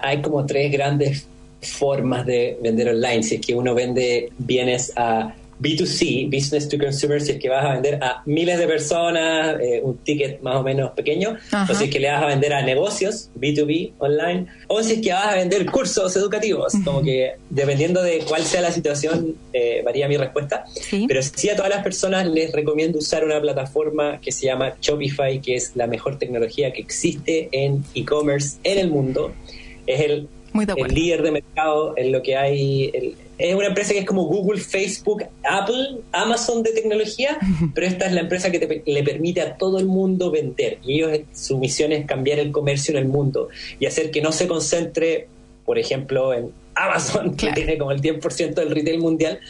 [0.00, 1.26] hay como tres grandes
[1.62, 3.22] formas de vender online.
[3.22, 7.64] Si es que uno vende bienes a B2C, Business to Consumer, si es que vas
[7.64, 11.72] a vender a miles de personas, eh, un ticket más o menos pequeño, Ajá.
[11.72, 15.00] o si es que le vas a vender a negocios, B2B, online, o si es
[15.00, 19.82] que vas a vender cursos educativos, como que dependiendo de cuál sea la situación, eh,
[19.84, 20.64] varía mi respuesta.
[20.74, 21.06] Sí.
[21.08, 25.40] Pero sí a todas las personas les recomiendo usar una plataforma que se llama Shopify,
[25.40, 29.32] que es la mejor tecnología que existe en e-commerce en el mundo.
[29.86, 32.90] Es el, Muy de el líder de mercado en lo que hay.
[32.94, 37.36] el- es una empresa que es como Google, Facebook, Apple, Amazon de tecnología,
[37.74, 40.78] pero esta es la empresa que te- le permite a todo el mundo vender.
[40.84, 43.48] Y ellos, su misión es cambiar el comercio en el mundo
[43.80, 45.26] y hacer que no se concentre,
[45.66, 47.54] por ejemplo, en Amazon, Claro.
[47.54, 49.40] que tiene como el 10% del retail mundial.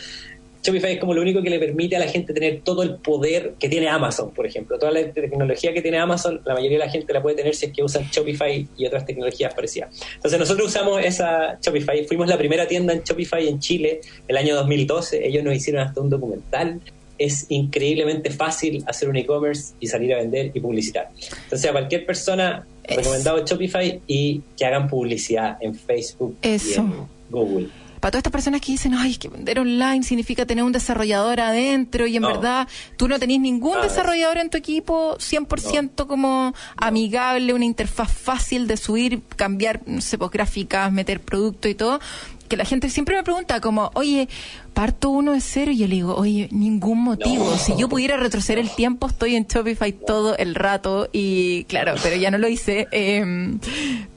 [0.65, 3.55] Shopify es como lo único que le permite a la gente tener todo el poder
[3.59, 4.79] que tiene Amazon, por ejemplo.
[4.79, 7.67] Toda la tecnología que tiene Amazon, la mayoría de la gente la puede tener si
[7.67, 9.91] es que usan Shopify y otras tecnologías parecidas.
[10.15, 12.07] Entonces nosotros usamos esa Shopify.
[12.07, 15.27] Fuimos la primera tienda en Shopify en Chile el año 2012.
[15.27, 16.81] Ellos nos hicieron hasta un documental.
[17.19, 21.11] Es increíblemente fácil hacer un e-commerce y salir a vender y publicitar.
[21.45, 26.81] Entonces a cualquier persona Es- recomendado Shopify y que hagan publicidad en Facebook Eso.
[26.81, 26.93] y en
[27.31, 27.69] Google.
[28.05, 31.41] Para todas estas personas que dicen, ay, es que vender online significa tener un desarrollador
[31.41, 32.29] adentro y en No.
[32.29, 38.13] verdad tú no tenés ningún Nada desarrollador en tu equipo 100% como amigable, una interfaz
[38.13, 41.99] fácil de subir, cambiar, no sé, pues, gráficas, meter producto y todo.
[42.47, 44.29] Que la gente siempre me pregunta como, oye,
[44.75, 47.53] parto uno de cero y yo le digo, oye, ningún motivo.
[47.53, 47.57] No.
[47.57, 52.17] Si yo pudiera retroceder el tiempo, estoy en Shopify todo el rato y claro, pero
[52.17, 52.87] ya no lo hice.
[52.93, 53.57] Eh,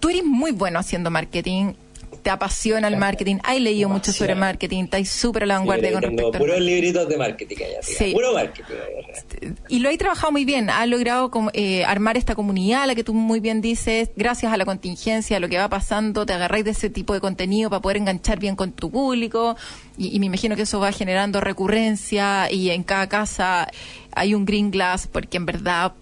[0.02, 1.72] tú eres muy bueno haciendo marketing.
[2.28, 5.94] Te apasiona el marketing, has leído mucho sobre marketing, estás súper a la Sí, vanguardia
[5.94, 7.80] con tengo respecto puros libritos de marketing allá.
[7.82, 8.12] Sí.
[8.12, 8.74] puro marketing.
[8.74, 9.56] allá.
[9.70, 13.14] Y lo he trabajado muy bien, ha logrado eh, armar esta comunidad, la que tú
[13.14, 16.72] muy bien dices, gracias a la contingencia, a lo que va pasando, te agarráis de
[16.72, 19.56] ese tipo de contenido para poder enganchar bien con tu público
[19.98, 23.70] y, y me imagino que eso va generando recurrencia y en cada casa
[24.12, 25.94] hay un green glass porque en verdad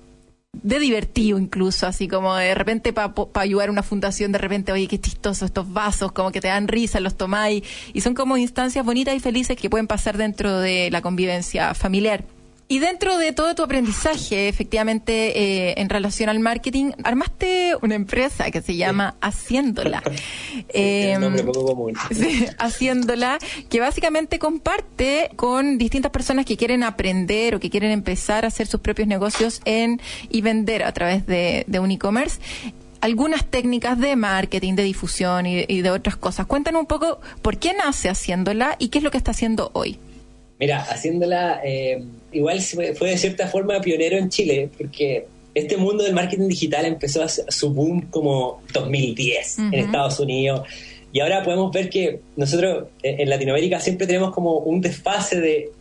[0.63, 4.87] de divertido incluso, así como de repente para ayudar a una fundación, de repente, oye,
[4.87, 7.63] qué chistoso estos vasos, como que te dan risa, los tomáis,
[7.93, 12.23] y son como instancias bonitas y felices que pueden pasar dentro de la convivencia familiar.
[12.67, 18.49] Y dentro de todo tu aprendizaje, efectivamente, eh, en relación al marketing, armaste una empresa
[18.49, 20.01] que se llama Haciéndola.
[20.71, 21.93] Tiene Em, un nombre poco común.
[22.11, 23.37] Sí, haciéndola,
[23.69, 28.65] que básicamente comparte con distintas personas que quieren aprender o que quieren empezar a hacer
[28.65, 32.39] sus propios negocios en y vender a través de, de un e-commerce
[33.01, 36.47] algunas técnicas de marketing, de difusión y, y de otras cosas.
[36.47, 39.99] Cuéntanos un poco por qué nace haciéndola y qué es lo que está haciendo hoy.
[40.59, 46.13] Mira, haciéndola, eh, igual fue, de cierta forma pionero en Chile, porque este mundo del
[46.13, 49.67] marketing digital empezó a su boom como 2010 Ujú.
[49.67, 50.61] en Estados Unidos.
[51.11, 55.71] Y ahora podemos ver que nosotros eh, en Latinoamérica siempre tenemos como un desfase de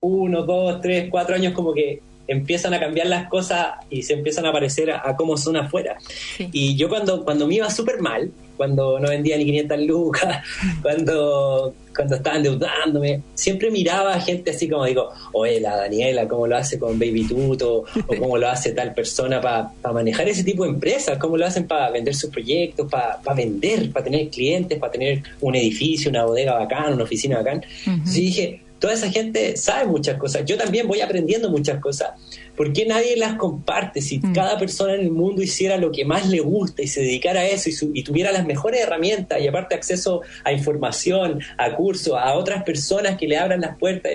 [0.00, 4.46] uno, dos, tres, cuatro años como que empiezan a cambiar las cosas y se empiezan
[4.46, 5.98] a parecer a, a cómo son afuera.
[6.36, 6.48] Sí.
[6.52, 8.30] Y yo cuando, cuando me iba súper mal,
[8.62, 10.38] cuando no vendía ni 500 lucas,
[10.82, 13.20] cuando, cuando estaba endeudándome.
[13.34, 17.26] Siempre miraba a gente así como digo, oye, la Daniela, cómo lo hace con Baby
[17.26, 21.44] Tuto, o cómo lo hace tal persona para manejar ese tipo de empresas, cómo lo
[21.44, 26.24] hacen para vender sus proyectos, para vender, para tener clientes, para tener un edificio, una
[26.24, 27.64] bodega bacán, una oficina bacán.
[27.84, 30.44] Entonces dije, toda esa gente sabe muchas cosas.
[30.44, 32.20] Yo también voy aprendiendo muchas cosas.
[32.56, 34.02] ¿Por qué nadie las comparte?
[34.02, 34.32] Si mm.
[34.32, 37.46] cada persona en el mundo hiciera lo que más le gusta y se dedicara a
[37.46, 42.64] eso y, tuviera las mejores herramientas y aparte acceso a información, a cursos, a otras
[42.64, 44.10] personas que le abran las puertas,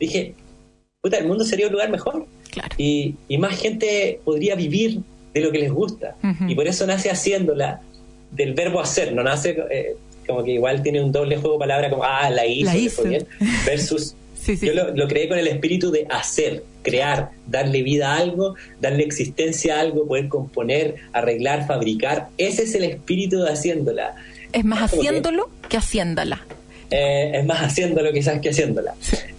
[0.00, 0.34] dije,
[1.00, 2.26] puta, el mundo sería un lugar mejor.
[2.76, 4.98] Y, más gente podría vivir
[5.32, 6.16] de lo que les gusta.
[6.48, 7.82] Y por eso nace haciéndola
[8.32, 9.56] del verbo hacer, no nace...
[9.70, 9.96] Eh,
[10.28, 13.26] como que igual tiene un doble juego de palabras como, ah, la hizo, Bien,
[13.66, 14.14] versus
[14.62, 19.76] yo lo, creé con el espíritu de hacer, crear, darle vida a algo, darle existencia
[19.76, 22.28] a algo, poder componer, arreglar, fabricar.
[22.38, 24.14] Ese es el espíritu de haciéndola.
[24.52, 26.44] Es más haciéndolo que, haciéndola.
[26.90, 28.94] Eh, es más haciéndolo quizás que haciéndola.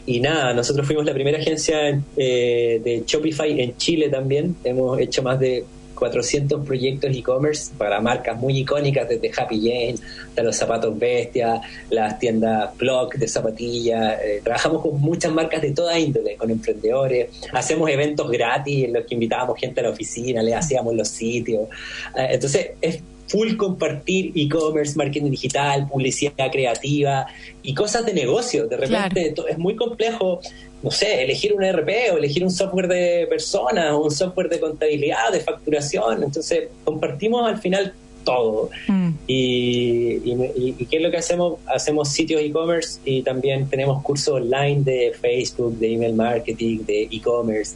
[0.06, 4.56] Y nada, nosotros fuimos la primera agencia eh, de Shopify en Chile también.
[4.64, 5.66] Hemos hecho más de
[6.00, 9.96] 400 proyectos e-commerce para marcas muy icónicas, desde Happy Jane
[10.30, 14.20] hasta los zapatos Bestia, las tiendas Block de zapatillas.
[14.24, 17.30] Eh, trabajamos con muchas marcas de toda índole, con emprendedores.
[17.54, 21.68] Hacemos eventos gratis en los que invitábamos gente a la oficina, le hacíamos los sitios.
[22.16, 27.28] Eh, entonces, es full compartir e-commerce, marketing digital, publicidad creativa
[27.62, 28.68] y cosas de negocio.
[28.68, 30.42] De repente es muy complejo
[30.82, 34.60] no sé, elegir un ERP o elegir un software de personas o un software de
[34.60, 36.24] contabilidad, de facturación.
[36.24, 38.70] Entonces, compartimos al final todo.
[38.88, 39.10] Mm.
[39.28, 41.60] Y, qué es lo que hacemos?
[41.66, 47.76] Hacemos sitios e-commerce y también tenemos cursos online de Facebook, de email marketing, de e-commerce.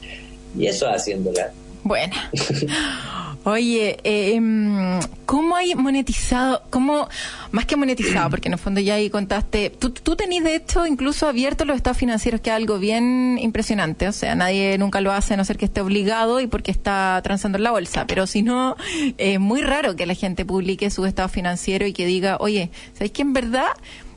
[0.58, 1.52] Y eso haciéndola.
[1.84, 2.32] Buena.
[3.46, 6.62] Oye, eh, em, ¿cómo hay monetizado?
[6.70, 7.10] ¿Cómo,
[7.52, 10.86] más que monetizado, porque en el fondo ya ahí contaste, tú, tú tenés de hecho
[10.86, 15.12] incluso abierto los estados financieros, que es algo bien impresionante, o sea, nadie nunca lo
[15.12, 18.28] hace a no ser que esté obligado y porque está transando en la bolsa, pero
[18.28, 18.78] si no,
[19.18, 23.12] es muy raro que la gente publique su estado financiero y que diga, oye, ¿sabéis
[23.12, 23.68] que en verdad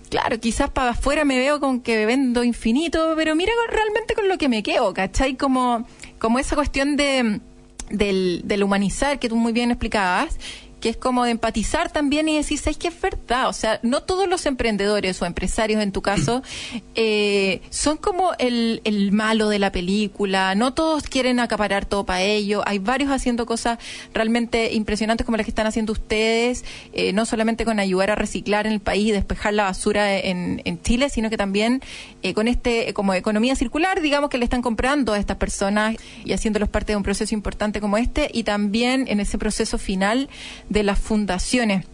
[0.08, 4.38] claro, quizás para afuera me veo con que vendo infinito, pero mira realmente con lo
[4.38, 5.36] que me quedo, ¿cachai?
[5.36, 5.84] Como,
[6.20, 7.40] como esa cuestión de
[7.90, 10.38] del, del humanizar que tú muy bien explicabas
[10.80, 13.48] que es como de empatizar también y decir, ¿sabes que es verdad?
[13.48, 16.42] O sea, no todos los emprendedores o empresarios en tu caso
[16.94, 22.22] eh, son como el, el, malo de la película, no todos quieren acaparar todo para
[22.22, 23.78] ello, hay varios haciendo cosas
[24.12, 28.66] realmente impresionantes como las que están haciendo ustedes, eh, no solamente con ayudar a reciclar
[28.66, 31.82] en el país y despejar la basura en, en Chile, sino que también
[32.22, 36.32] eh, con este, como economía circular, digamos que le están comprando a estas personas y
[36.32, 38.30] haciéndolos parte de un proceso importante como este.
[38.32, 40.28] Y también en ese proceso final
[40.68, 41.86] de las fundaciones.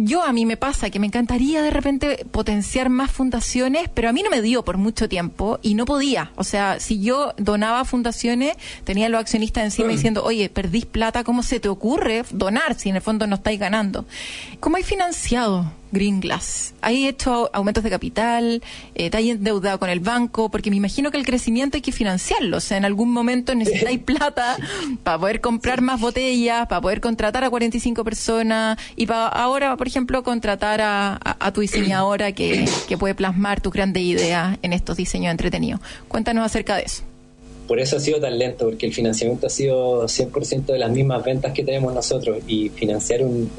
[0.00, 4.12] Yo a mí me pasa que me encantaría de repente potenciar más fundaciones, pero a
[4.12, 6.30] mí no me dio por mucho tiempo y no podía.
[6.36, 9.92] O sea, si yo donaba fundaciones, tenía los accionistas encima mm.
[9.92, 13.58] diciendo, oye, perdís plata, ¿cómo se te ocurre donar si en el fondo no estáis
[13.58, 14.04] ganando?
[14.60, 16.74] ¿Cómo hay financiado Green Glass.
[16.80, 18.62] ¿Hay hecho aumentos de capital?
[18.94, 20.50] Eh, ¿Te hay endeudado con el banco?
[20.50, 22.58] Porque me imagino que el crecimiento hay que financiarlo.
[22.58, 24.56] O sea, en algún momento necesitáis plata
[25.02, 29.86] para poder comprar más botellas, para poder contratar a 45 personas y para ahora, por
[29.86, 31.18] ejemplo, contratar a,
[31.52, 35.80] tu diseñadora que, que puede plasmar tus grandes ideas en estos diseños entretenidos.
[36.08, 37.07] Cuéntanos acerca de eso
[37.68, 41.22] por eso ha sido tan lento, porque el financiamiento ha sido 100% de las mismas
[41.22, 43.50] ventas que tenemos nosotros y financiar un,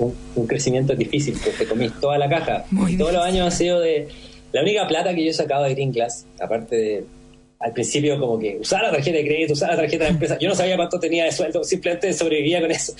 [0.48, 2.66] crecimiento es difícil, porque comís toda la caja.
[2.98, 4.08] todos los años ha sido de...
[4.52, 7.06] La única plata que yo he sacado de Green Glass, aparte de
[7.60, 10.50] al principio como que usar la tarjeta de crédito, usar la tarjeta de empresa, yo
[10.50, 12.94] no sabía cuánto tenía de sueldo, simplemente sobrevivía con eso.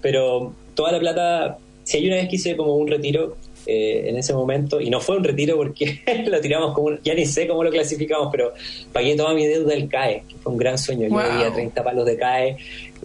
[0.00, 4.16] Pero toda la plata, si hay una vez que hice como un retiro, eh, en
[4.16, 7.64] ese momento, y no fue un retiro porque lo tiramos como, ya ni sé cómo
[7.64, 8.52] lo clasificamos, pero
[8.92, 11.08] pagué toda mi deuda del CAE, que fue un gran sueño.
[11.08, 12.56] Yo había 30 palos de CAE.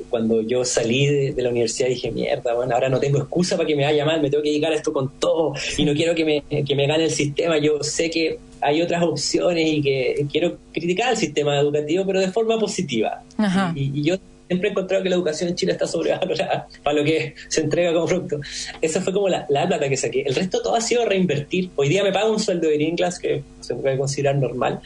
[0.09, 3.75] Cuando yo salí de, la universidad dije, mierda, bueno, ahora no tengo excusa para que
[3.75, 6.23] me vaya mal, me tengo que dedicar a esto con todo y no quiero que
[6.25, 7.57] me, que me gane el sistema.
[7.57, 12.31] Yo sé que hay otras opciones y que quiero criticar el sistema educativo, pero de
[12.31, 13.23] forma positiva.
[13.75, 14.15] y, yo
[14.50, 17.93] siempre he encontrado que la educación en Chile está sobrevalorada para lo que se entrega
[17.93, 18.39] como fruto.
[18.81, 20.23] Esa fue como la, plata que saqué.
[20.23, 21.69] El resto todo ha sido reinvertir.
[21.75, 24.79] Hoy día me pago un sueldo de Class que se puede considerar normal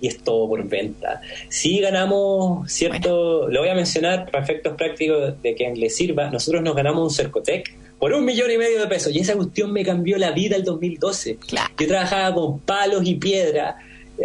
[0.00, 1.20] y es todo por venta.
[1.48, 6.62] Si ganamos cierto, lo voy a mencionar para efectos prácticos de que les sirva, nosotros
[6.62, 9.84] nos ganamos un Cercotec por un millón y medio de pesos y esa cuestión me
[9.84, 11.38] cambió la vida el 2012.
[11.78, 13.76] Yo trabajaba con palos y piedra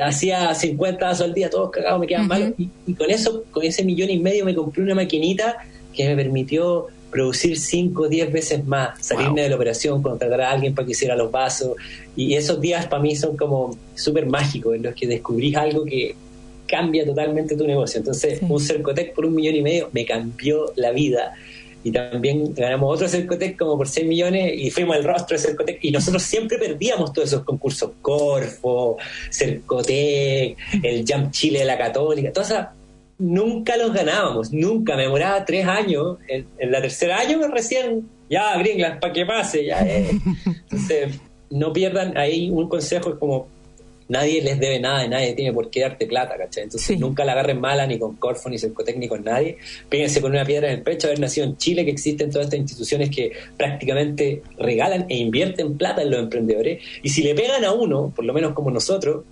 [0.01, 2.53] hacía 50 al día, todos cagados, me quedaban malos.
[2.57, 5.57] Y, con eso, con ese millón y medio, me compré una maquinita
[5.93, 10.51] que me permitió producir 5 o 10 veces más, salirme de la operación, contratar a
[10.51, 11.77] alguien para que hiciera los vasos.
[12.15, 16.15] Y esos días para mí son como súper mágicos, en los que descubrís algo que
[16.67, 17.99] cambia totalmente tu negocio.
[17.99, 21.33] Entonces, un Cercotec por un millón y medio me cambió la vida.
[21.85, 25.77] Y también ganamos otro Cercotec como por 6 millones y fuimos el rostro de Cercotec.
[25.83, 27.91] Y nosotros siempre perdíamos todos esos concursos.
[28.01, 28.97] Corfo,
[29.29, 32.67] Cercotec, el Jump Chile de la Católica, todas esas
[33.19, 34.95] nunca los ganábamos, nunca.
[34.95, 36.17] Me demoraba tres años.
[36.27, 39.65] En, la tercera año recién, ya, gringas, para que pase.
[39.65, 40.09] Ya, eh.
[40.45, 41.19] Entonces,
[41.51, 43.47] no pierdan ahí un consejo, es como
[44.07, 46.63] nadie les debe nada y nadie tiene por qué darte plata, ¿cachai?
[46.63, 49.57] Entonces nunca la agarren mala ni con Corfo, ni Cercotec, con nadie.
[49.89, 52.59] Péguense con una piedra en el pecho, haber nacido en Chile, que existen todas estas
[52.59, 56.81] instituciones que prácticamente regalan e invierten plata en los emprendedores.
[57.01, 59.23] Y si le pegan a uno, por lo menos como nosotros,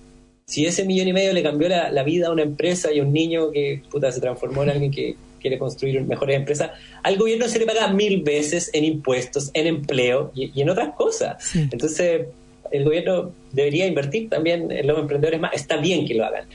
[0.45, 3.13] si ese millón y medio le cambió la, vida a una empresa y a un
[3.13, 6.71] niño que puta, se transformó en alguien que quiere construir mejores empresas,
[7.03, 11.55] al gobierno se le paga mil veces en impuestos, en empleo y, en otras cosas.
[11.55, 12.27] Entonces,
[12.73, 15.53] el gobierno debería invertir también en los emprendedores más.
[15.53, 16.45] Está bien que lo hagan.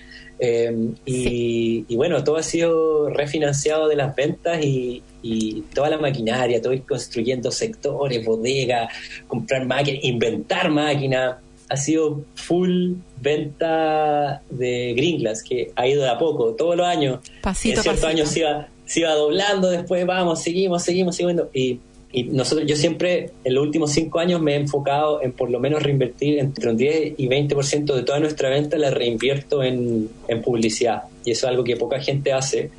[0.41, 6.61] Eh, y, bueno, todo ha sido refinanciado de las ventas y, y toda la maquinaria,
[6.61, 8.93] todo ir construyendo sectores, bodegas,
[9.29, 11.37] comprar máquinas, inventar máquinas
[11.71, 16.87] ha sido full venta de Green Glass, que ha ido de a poco, todos los
[16.87, 17.21] años.
[17.43, 21.47] Pasito, en ciertos años se iba, se iba doblando, después vamos, seguimos, seguimos, seguimos.
[21.53, 21.81] Y,
[22.11, 25.61] y nosotros, yo siempre, en los últimos cinco años, me he enfocado en por lo
[25.61, 30.43] menos reinvertir entre un 10 y 20% de toda nuestra venta, la reinvierto en, en
[30.43, 31.03] publicidad.
[31.25, 32.71] Y eso es algo que poca gente hace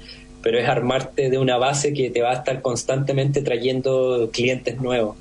[0.41, 5.17] pero es armarte de una base que te va a estar constantemente trayendo clientes nuevos.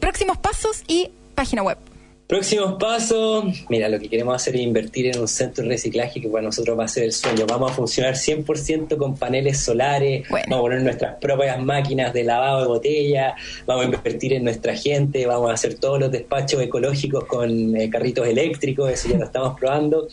[0.00, 1.78] Próximos pasos y página web.
[2.26, 6.28] Próximos pasos, mira, lo que queremos hacer es invertir en un centro de reciclaje que
[6.28, 7.44] para nosotros va a ser el sueño.
[7.46, 12.62] Vamos a funcionar 100% con paneles solares, vamos a poner nuestras propias máquinas de lavado
[12.62, 13.34] de botella,
[13.66, 17.90] vamos a invertir en nuestra gente, vamos a hacer todos los despachos ecológicos con eh,
[17.90, 20.08] carritos eléctricos, eso ya lo estamos probando.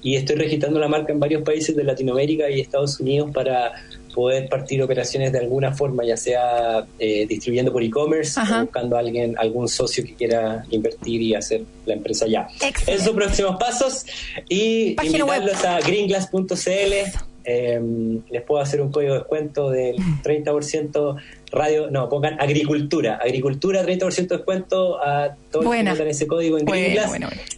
[0.00, 3.72] Y estoy registrando la marca en varios países de Latinoamérica y Estados Unidos para
[4.14, 9.00] poder partir operaciones de alguna forma, ya sea eh, distribuyendo por e-commerce o buscando a
[9.00, 12.46] alguien, algún socio que quiera invertir y hacer la empresa ya.
[12.86, 14.06] Esos son próximos pasos
[14.48, 16.54] y invitarlos a greenglass.cl.
[17.46, 21.16] Em, les puedo hacer un código de descuento del 30%
[21.52, 26.64] radio, no, pongan agricultura, agricultura 30% de descuento a todos los que ese código en
[26.64, 27.12] Greenglass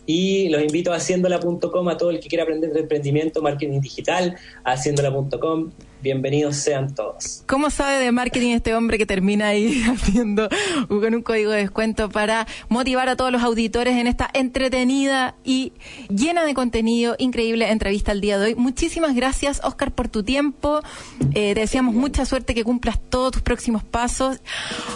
[0.05, 4.35] y los invito a haciéndola.com a todo el que quiera aprender de emprendimiento, marketing digital,
[4.65, 5.71] haciéndola.com
[6.03, 7.43] bienvenidos sean todos.
[7.47, 10.49] ¿Cómo sabe de marketing este hombre que termina ahí haciendo
[10.89, 15.73] con un código de descuento para motivar a todos los auditores en esta entretenida y
[16.09, 18.55] llena de contenido increíble entrevista al día de hoy?
[18.55, 20.81] Muchísimas gracias, Oscar, por tu tiempo.
[21.35, 24.39] Eh, te deseamos mucha suerte, que cumplas todos tus próximos pasos.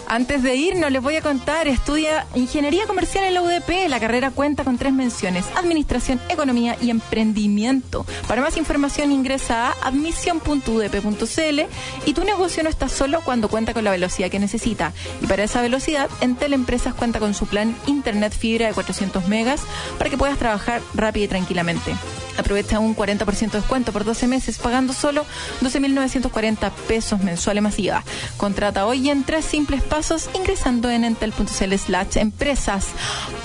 [0.09, 3.89] Antes de irnos, les voy a contar, estudia Ingeniería Comercial en la UDP.
[3.89, 8.07] La carrera cuenta con tres menciones, Administración, Economía y Emprendimiento.
[8.29, 11.00] Para más información ingresa a admisión.udp
[12.07, 14.93] y tu negocio no está solo cuando cuenta con la velocidad que necesita.
[15.21, 19.63] Y para esa velocidad, Entel Empresas cuenta con su plan Internet Fibra de 400 megas
[19.99, 21.95] para que puedas trabajar rápido y tranquilamente.
[22.39, 25.27] Aprovecha un 40% de descuento por 12 meses pagando solo
[25.63, 28.03] 12.940 pesos mensuales masiva.
[28.37, 32.87] Contrata hoy en tres simples pasos ingresando en entel.cl slash empresas.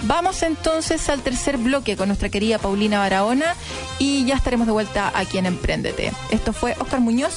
[0.04, 3.56] Vamos entonces al tercer bloque con nuestra querida Paulina Barahona
[4.00, 6.14] y ya estaremos de vuelta aquí en Emprendete.
[6.32, 7.35] Esto fue Oscar Muñoz,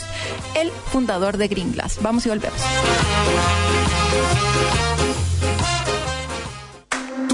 [0.55, 1.99] el fundador de Green Glass.
[2.01, 2.61] Vamos y volvemos.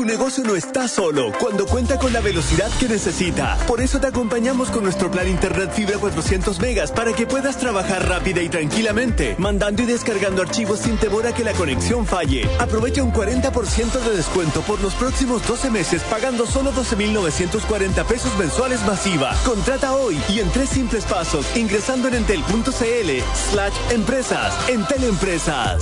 [0.04, 3.56] Tu negocio no está solo cuando cuenta con la velocidad que necesita.
[3.66, 8.06] Por eso te acompañamos con nuestro plan Internet Fibra 400 megas para que puedas trabajar
[8.06, 12.46] rápida y tranquilamente, mandando y descargando archivos sin temor a que la conexión falle.
[12.58, 18.84] Aprovecha un 40% de descuento por los próximos 12 meses pagando solo 12.940 pesos mensuales
[18.84, 19.34] masiva.
[19.46, 24.68] Contrata hoy y en tres simples pasos ingresando en entel.cl slash empresas.
[24.68, 25.80] Entel Empresas.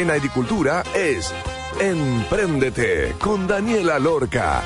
[0.00, 1.30] En agricultura es
[1.78, 4.62] Empréndete con Daniela Lorca.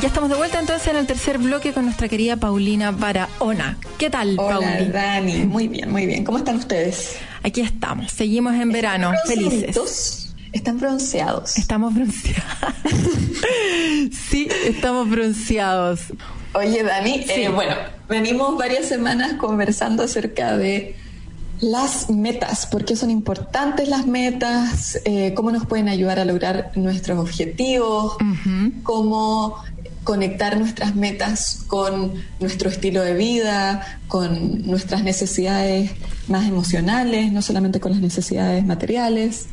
[0.00, 3.78] Ya estamos de vuelta entonces en el tercer bloque con nuestra querida Paulina Barahona.
[3.96, 6.22] ¿Qué tal, Hola, Dani, muy bien, muy bien.
[6.22, 7.16] ¿Cómo están ustedes?
[7.42, 10.34] Aquí estamos, seguimos en verano, felices.
[10.52, 11.56] Están bronceados.
[11.56, 12.74] Estamos bronceados.
[14.28, 16.00] sí, estamos bronceados.
[16.52, 17.74] Oye, Dani, eh, bueno,
[18.06, 21.01] venimos varias semanas conversando acerca de
[21.62, 26.72] las metas, por qué son importantes las metas, eh, cómo nos pueden ayudar a lograr
[26.74, 28.16] nuestros objetivos,
[28.82, 29.62] cómo
[30.02, 35.92] conectar nuestras metas con nuestro estilo de vida, con nuestras necesidades
[36.26, 39.46] más emocionales, no solamente con las necesidades materiales.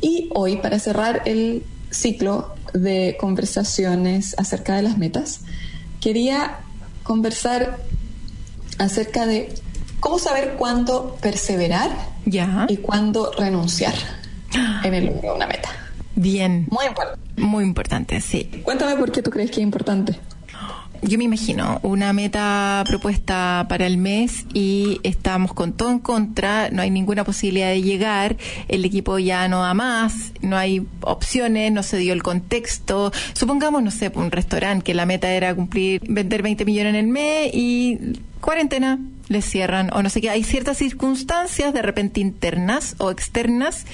[0.00, 5.42] Y hoy, para cerrar el ciclo de conversaciones acerca de las metas,
[6.00, 6.58] quería
[7.04, 7.78] conversar
[8.78, 9.54] acerca de
[10.00, 11.90] cómo saber cuándo perseverar
[12.24, 13.94] y cuándo renunciar
[14.84, 15.68] en el logro de una meta.
[16.14, 16.66] Bien.
[16.70, 17.26] Muy importante.
[17.36, 18.62] Muy importante, sí.
[18.64, 20.18] Cuéntame por qué tú crees que es importante.
[21.02, 26.70] Yo me imagino una meta propuesta para el mes y estamos con todo en contra,
[26.70, 28.36] no hay ninguna posibilidad de llegar,
[28.68, 33.12] el equipo ya no da más, no hay opciones, no se dio el contexto.
[33.34, 37.06] Supongamos, no sé, un restaurante que la meta era cumplir, vender 20 millones en el
[37.06, 38.98] mes y cuarentena,
[39.28, 40.30] les cierran o no sé qué.
[40.30, 43.86] Hay ciertas circunstancias de repente internas o externas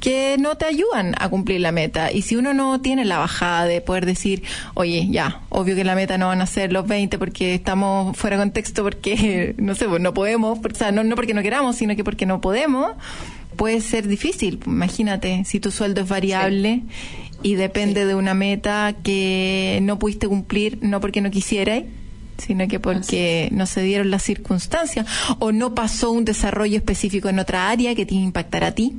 [0.00, 2.12] que no te ayudan a cumplir la meta.
[2.12, 4.42] Y si uno no tiene la bajada de poder decir,
[4.74, 8.36] oye, ya, obvio que la meta no van a ser los 20 porque estamos fuera
[8.36, 11.76] de contexto, porque, no sé, pues no podemos, o sea, no, no porque no queramos,
[11.76, 12.92] sino que porque no podemos,
[13.56, 14.60] puede ser difícil.
[14.66, 16.82] Imagínate, si tu sueldo es variable
[17.42, 21.82] y depende de una meta que no pudiste cumplir, no porque no quisieras,
[22.38, 25.06] sino que porque no se dieron las circunstancias
[25.38, 28.96] o no pasó un desarrollo específico en otra área que tiene que impactar a ti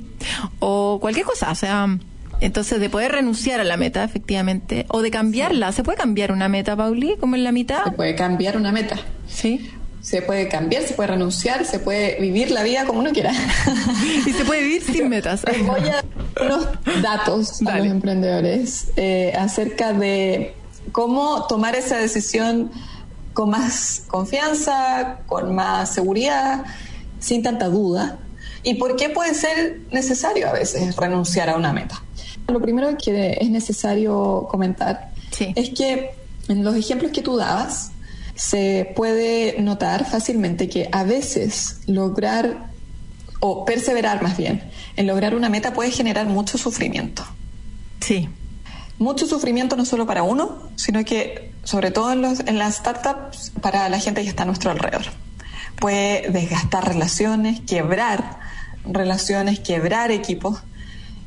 [0.59, 1.97] o cualquier cosa, o sea,
[2.41, 6.47] entonces de poder renunciar a la meta efectivamente o de cambiarla, ¿se puede cambiar una
[6.47, 7.83] meta, Pauli, como en la mitad?
[7.85, 8.97] Se puede cambiar una meta.
[9.27, 9.71] Sí.
[10.01, 13.33] Se puede cambiar, se puede renunciar, se puede vivir la vida como uno quiera.
[14.25, 15.43] y se puede vivir sin metas.
[15.65, 16.05] Voy a dar
[16.41, 16.67] unos
[17.01, 20.55] datos a los emprendedores eh, acerca de
[20.93, 22.71] cómo tomar esa decisión
[23.39, 26.65] con más confianza, con más seguridad,
[27.21, 28.19] sin tanta duda.
[28.63, 32.03] ¿Y por qué puede ser necesario a veces renunciar a una meta?
[32.49, 35.13] Lo primero que es necesario comentar
[35.55, 36.11] es que
[36.49, 37.91] en los ejemplos que tú dabas,
[38.35, 42.71] se puede notar fácilmente que a veces lograr,
[43.39, 47.23] o perseverar más bien, en lograr una meta puede generar mucho sufrimiento.
[48.01, 48.27] Sí
[48.99, 52.21] mucho sufrimiento no solo para uno, sino que sobre todo en,
[52.57, 55.05] las startups para la gente que está a nuestro alrededor.
[55.79, 58.39] Puede desgastar relaciones, quebrar
[58.85, 60.59] relaciones, quebrar equipos.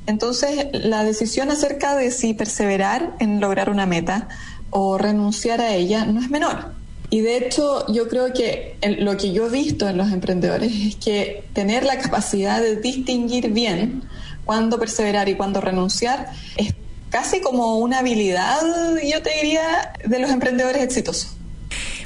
[0.07, 4.29] Entonces, la decisión acerca de si perseverar en lograr una meta
[4.71, 6.73] o renunciar a ella no es menor.
[7.09, 10.97] Y de hecho, yo creo que lo que yo he visto en los emprendedores es
[10.97, 14.03] que tener la capacidad de distinguir bien
[14.45, 16.75] cuándo perseverar y cuándo renunciar es
[17.13, 18.59] casi como una habilidad,
[19.05, 21.37] yo te diría, de los emprendedores exitosos.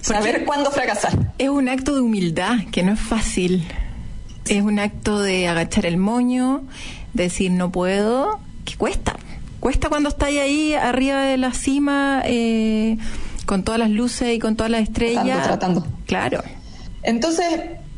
[0.03, 1.33] Saber cuándo fracasar.
[1.39, 3.67] Es un acto de humildad que no es fácil.
[4.47, 6.65] Es un acto de agachar el moño,
[7.15, 9.17] decir no puedo, que cuesta.
[9.61, 12.99] Cuesta cuando estás ahí arriba de la cima, eh,
[13.47, 15.45] con todas las luces y con todas las estrellas.
[15.45, 15.87] Tratando, tratando.
[16.07, 16.43] Claro.
[17.05, 17.47] Entonces,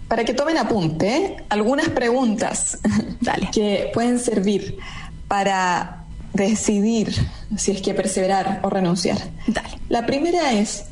[0.09, 2.79] para que tomen apunte, algunas preguntas
[3.53, 4.79] que pueden servir
[5.27, 7.15] para decidir
[7.57, 9.19] si es que perseverar o renunciar.
[9.89, 10.85] La primera es,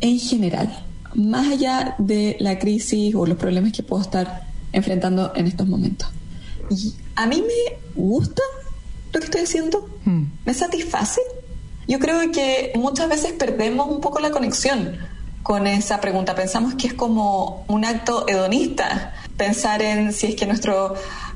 [0.00, 5.46] en general, más allá de la crisis o los problemas que puedo estar enfrentando en
[5.46, 6.08] estos momentos.
[7.16, 8.42] ¿A mí me gusta
[9.12, 9.88] lo que estoy haciendo?
[10.04, 10.24] Hmm.
[10.44, 11.20] ¿Me satisface?
[11.86, 14.96] Yo creo que muchas veces perdemos un poco la conexión
[15.42, 16.34] con esa pregunta.
[16.34, 20.94] Pensamos que es como un acto hedonista pensar en si es que nuestro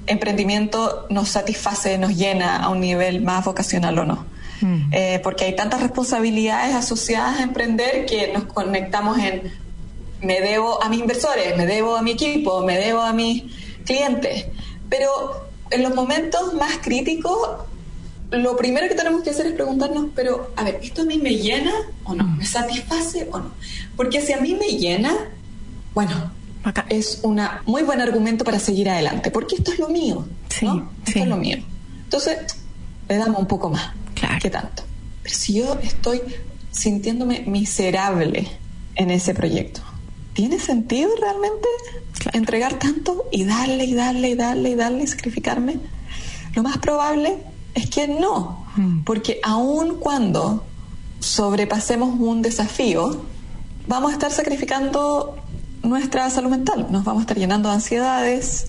[0.08, 4.26] emprendimiento nos satisface, nos llena a un nivel más vocacional o no.
[4.60, 4.92] Mm.
[4.92, 9.52] Eh, porque hay tantas responsabilidades asociadas a emprender que nos conectamos en
[10.20, 13.44] me debo a mis inversores, me debo a mi equipo, me debo a mis
[13.84, 14.46] clientes.
[14.88, 17.38] Pero en los momentos más críticos,
[18.30, 21.36] lo primero que tenemos que hacer es preguntarnos, pero a ver, ¿esto a mí me
[21.36, 21.72] llena
[22.04, 22.24] o no?
[22.24, 23.52] ¿Me satisface o no?
[23.96, 25.12] Porque si a mí me llena,
[25.94, 26.32] bueno,
[26.88, 30.26] es un muy buen argumento para seguir adelante, porque esto es lo mío.
[30.62, 30.90] ¿no?
[31.06, 31.58] Esto es lo mío.
[32.04, 32.38] Entonces,
[33.08, 33.92] le damos un poco más.
[34.14, 34.38] Claro.
[34.40, 34.82] ¿Qué tanto?
[35.22, 36.20] Pero si yo estoy
[36.70, 38.48] sintiéndome miserable
[38.94, 39.80] en ese proyecto,
[40.32, 41.68] ¿tiene sentido realmente
[42.32, 45.78] entregar tanto y darle y darle y darle y darle y sacrificarme?
[46.54, 47.38] Lo más probable
[47.74, 49.04] es que no, mm.
[49.04, 50.64] porque aun cuando
[51.20, 53.22] sobrepasemos un desafío,
[53.86, 55.36] vamos a estar sacrificando
[55.82, 56.86] nuestra salud mental.
[56.90, 58.68] Nos vamos a estar llenando de ansiedades,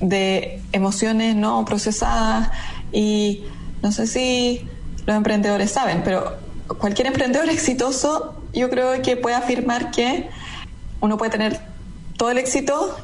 [0.00, 2.50] de emociones no procesadas
[2.92, 3.44] y
[3.82, 4.66] no sé si
[5.06, 6.36] los emprendedores saben, pero
[6.78, 10.28] cualquier emprendedor exitoso yo creo que puede afirmar que
[11.00, 11.60] uno puede tener
[12.16, 12.96] todo el éxito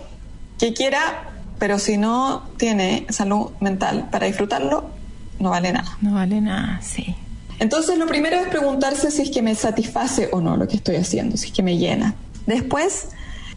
[0.59, 4.91] que quiera, pero si no tiene salud mental para disfrutarlo,
[5.39, 5.97] no vale nada.
[6.01, 7.15] No vale nada, sí.
[7.59, 10.97] Entonces lo primero es preguntarse si es que me satisface o no lo que estoy
[10.97, 12.15] haciendo, si es que me llena.
[12.47, 13.09] Después,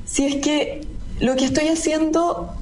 [0.08, 0.88] si es que
[1.20, 2.56] lo que estoy haciendo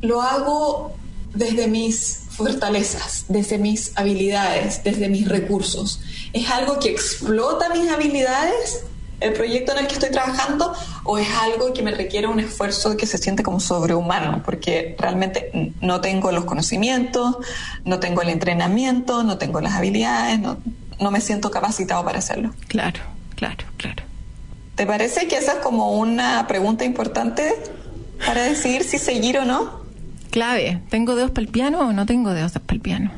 [0.00, 0.94] lo hago
[1.34, 6.00] desde mis fortalezas, desde mis habilidades, desde mis recursos.
[6.32, 8.84] ¿Es algo que explota mis habilidades,
[9.20, 10.72] el proyecto en el que estoy trabajando,
[11.02, 14.42] o es algo que me requiere un esfuerzo que se siente como sobrehumano?
[14.44, 17.38] Porque realmente no tengo los conocimientos,
[17.84, 20.58] no tengo el entrenamiento, no tengo las habilidades, no,
[21.00, 22.54] no me siento capacitado para hacerlo.
[22.68, 23.00] Claro,
[23.34, 24.07] claro, claro.
[24.78, 27.52] ¿Te parece que esa es como una pregunta importante
[28.24, 29.80] para decidir si seguir o no?
[30.30, 33.10] Clave, ¿tengo dedos para el piano o no tengo dedos para el piano?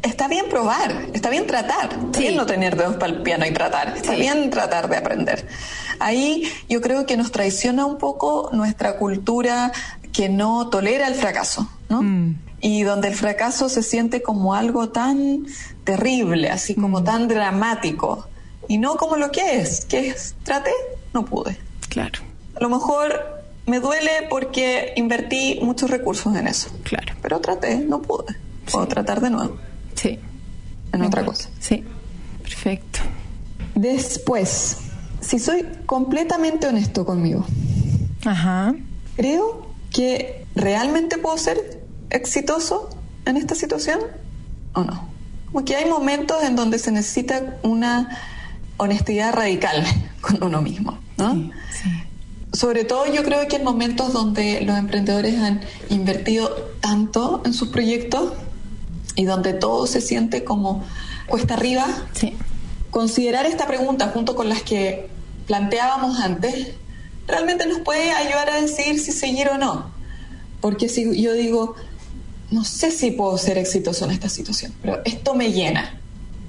[0.00, 3.52] Está bien probar, está bien tratar, está bien no tener dedos para el piano y
[3.52, 5.46] tratar, está bien tratar de aprender.
[5.98, 9.72] Ahí yo creo que nos traiciona un poco nuestra cultura
[10.14, 12.02] que no tolera el fracaso, ¿no?
[12.02, 12.38] Mm.
[12.62, 15.44] Y donde el fracaso se siente como algo tan
[15.84, 17.04] terrible, así como mm.
[17.04, 18.29] tan dramático,
[18.70, 20.70] y no como lo que es, que es, traté,
[21.12, 21.58] no pude.
[21.88, 22.20] Claro.
[22.54, 26.70] A lo mejor me duele porque invertí muchos recursos en eso.
[26.84, 27.12] Claro.
[27.20, 28.36] Pero traté, no pude.
[28.70, 29.56] Puedo tratar de nuevo.
[29.96, 30.20] Sí.
[30.92, 31.48] En otra cosa.
[31.58, 31.82] Sí.
[32.44, 33.00] Perfecto.
[33.74, 34.76] Después,
[35.20, 37.44] si soy completamente honesto conmigo,
[38.24, 38.72] Ajá.
[39.16, 42.88] creo que realmente puedo ser exitoso
[43.24, 43.98] en esta situación
[44.74, 45.10] o no.
[45.46, 48.16] Como que hay momentos en donde se necesita una
[48.80, 49.84] honestidad radical
[50.20, 51.34] con uno mismo, ¿no?
[51.70, 51.90] sí
[52.52, 56.48] sobre todo yo creo que en momentos donde los emprendedores han invertido
[56.80, 58.32] tanto en sus proyectos
[59.14, 60.84] y donde todo se siente como
[61.26, 61.86] cuesta arriba,
[62.90, 65.08] considerar esta pregunta junto con las que
[65.46, 66.74] planteábamos antes
[67.26, 69.90] realmente nos puede ayudar a decidir si seguir o no.
[70.60, 71.76] Porque si yo digo,
[72.50, 76.00] no sé si puedo ser exitoso en esta situación, pero esto me llena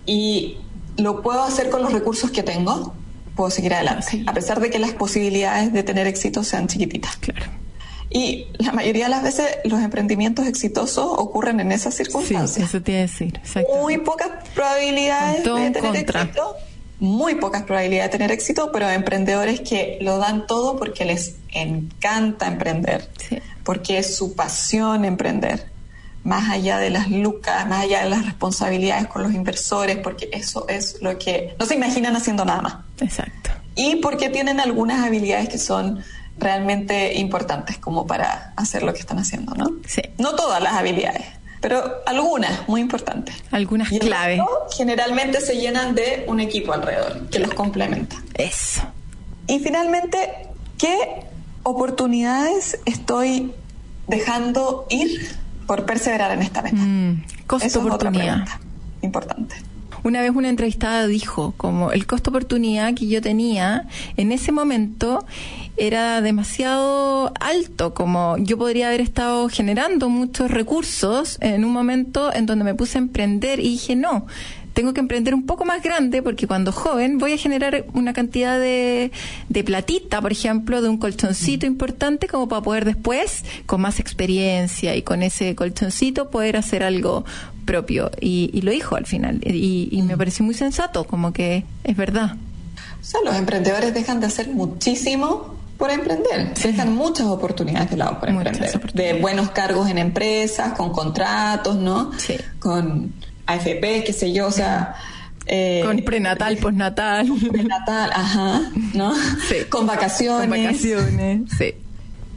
[0.07, 0.57] y
[0.97, 2.93] lo puedo hacer con los recursos que tengo,
[3.35, 7.17] puedo seguir adelante, a pesar de que las posibilidades de tener éxito sean chiquititas.
[7.17, 7.45] Claro.
[8.09, 12.69] Y la mayoría de las veces los emprendimientos exitosos ocurren en esas circunstancias.
[12.69, 13.39] Sí, eso te iba a decir.
[13.81, 16.55] Muy pocas probabilidades de tener éxito.
[16.99, 22.47] Muy pocas probabilidades de tener éxito, pero emprendedores que lo dan todo porque les encanta
[22.47, 23.09] emprender,
[23.63, 25.70] porque es su pasión emprender
[26.23, 30.67] más allá de las lucas, más allá de las responsabilidades con los inversores, porque eso
[30.67, 32.75] es lo que no se imaginan haciendo nada más.
[32.99, 33.51] Exacto.
[33.75, 36.03] Y porque tienen algunas habilidades que son
[36.37, 39.71] realmente importantes como para hacer lo que están haciendo, ¿no?
[39.87, 40.01] Sí.
[40.17, 41.25] No todas las habilidades,
[41.61, 43.35] pero algunas muy importantes.
[43.51, 44.41] Algunas claves.
[44.75, 48.17] Generalmente se llenan de un equipo alrededor que los complementa.
[48.33, 48.81] Eso.
[49.47, 50.47] Y finalmente,
[50.77, 51.25] ¿qué
[51.63, 53.53] oportunidades estoy
[54.07, 55.35] dejando ir
[55.71, 56.75] por perseverar en esta meta.
[56.75, 58.45] Mm, costo oportunidad.
[59.01, 59.55] importante.
[60.03, 65.25] Una vez una entrevistada dijo como el costo oportunidad que yo tenía en ese momento
[65.77, 72.47] era demasiado alto, como yo podría haber estado generando muchos recursos en un momento en
[72.47, 74.25] donde me puse a emprender y dije no,
[74.73, 78.59] tengo que emprender un poco más grande porque cuando joven voy a generar una cantidad
[78.59, 79.11] de,
[79.49, 84.95] de platita, por ejemplo, de un colchoncito importante como para poder después, con más experiencia
[84.95, 87.25] y con ese colchoncito, poder hacer algo
[87.65, 88.11] propio.
[88.19, 89.39] Y, lo dijo al final.
[89.45, 92.35] Y, me pareció muy sensato, como que es verdad.
[92.99, 96.53] O sea, los emprendedores dejan de hacer muchísimo por emprender.
[96.53, 98.79] Dejan muchas oportunidades de lado por emprender.
[98.93, 102.11] De buenos cargos en empresas, con contratos, ¿no?
[102.17, 102.35] Sí.
[102.59, 103.13] Con
[103.45, 104.95] AFP, qué sé yo, o sea...
[105.47, 107.27] Eh, con prenatal, postnatal.
[107.51, 108.61] Prenatal, ajá,
[108.93, 109.13] ¿no?
[109.49, 109.65] Sí.
[109.69, 110.47] Con vacaciones.
[110.49, 111.73] Con vacaciones, sí.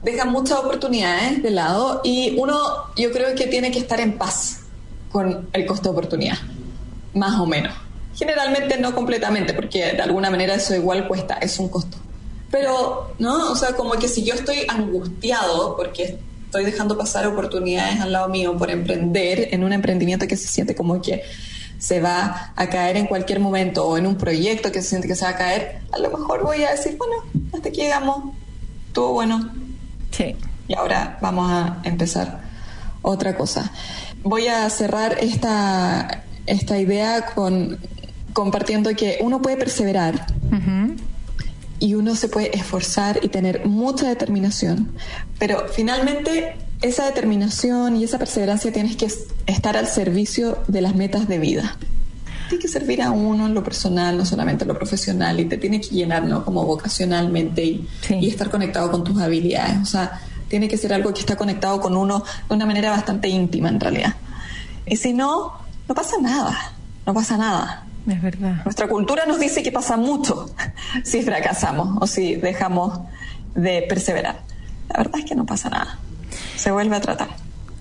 [0.03, 2.57] Dejan muchas oportunidades de lado y uno
[2.97, 4.61] yo creo que tiene que estar en paz
[5.11, 6.39] con el costo de oportunidad,
[7.15, 7.73] más o menos.
[8.15, 11.97] Generalmente no completamente, porque de alguna manera eso igual cuesta, es un costo.
[12.51, 13.51] Pero, ¿no?
[13.51, 16.19] O sea, como que si yo estoy angustiado porque
[16.55, 20.77] estoy dejando pasar oportunidades al lado mío por emprender en un emprendimiento que se siente
[20.77, 21.25] como que
[21.81, 25.17] se va a caer en cualquier momento o en un proyecto que se siente que
[25.17, 27.15] se va a caer, a lo mejor voy a decir, bueno,
[27.53, 28.35] hasta aquí llegamos,
[28.87, 29.53] estuvo bueno.
[30.13, 30.37] Sí.
[30.69, 32.43] Y ahora vamos a empezar
[33.03, 33.73] otra cosa.
[34.23, 37.81] Voy a cerrar esta, esta idea con
[38.33, 40.25] compartiendo que uno puede perseverar
[41.85, 44.91] y uno se puede esforzar y tener mucha determinación,
[45.39, 49.07] pero finalmente esa determinación y esa perseverancia tienes que
[49.45, 51.77] estar al servicio de las metas de vida.
[52.49, 55.59] Tiene que servir a uno en lo personal, no solamente en lo profesional, y te
[55.59, 56.43] tiene que llenar ¿no?
[56.43, 57.87] como vocacionalmente y,
[58.19, 59.77] y estar conectado con tus habilidades.
[59.83, 63.29] O sea, tiene que ser algo que está conectado con uno de una manera bastante
[63.29, 64.15] íntima en realidad.
[64.87, 65.53] Y si no,
[65.87, 66.73] no pasa nada.
[67.05, 67.85] no pasa nada.
[68.07, 68.63] Es verdad.
[68.65, 70.55] Nuestra cultura nos dice que pasa mucho
[71.05, 73.01] si fracasamos o si dejamos
[73.55, 74.43] de perseverar.
[74.89, 75.99] La verdad es que no pasa nada.
[76.57, 77.29] Se vuelve a tratar.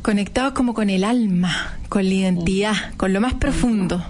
[0.02, 4.04] Conectados como con el alma, con la identidad, con lo más profundo.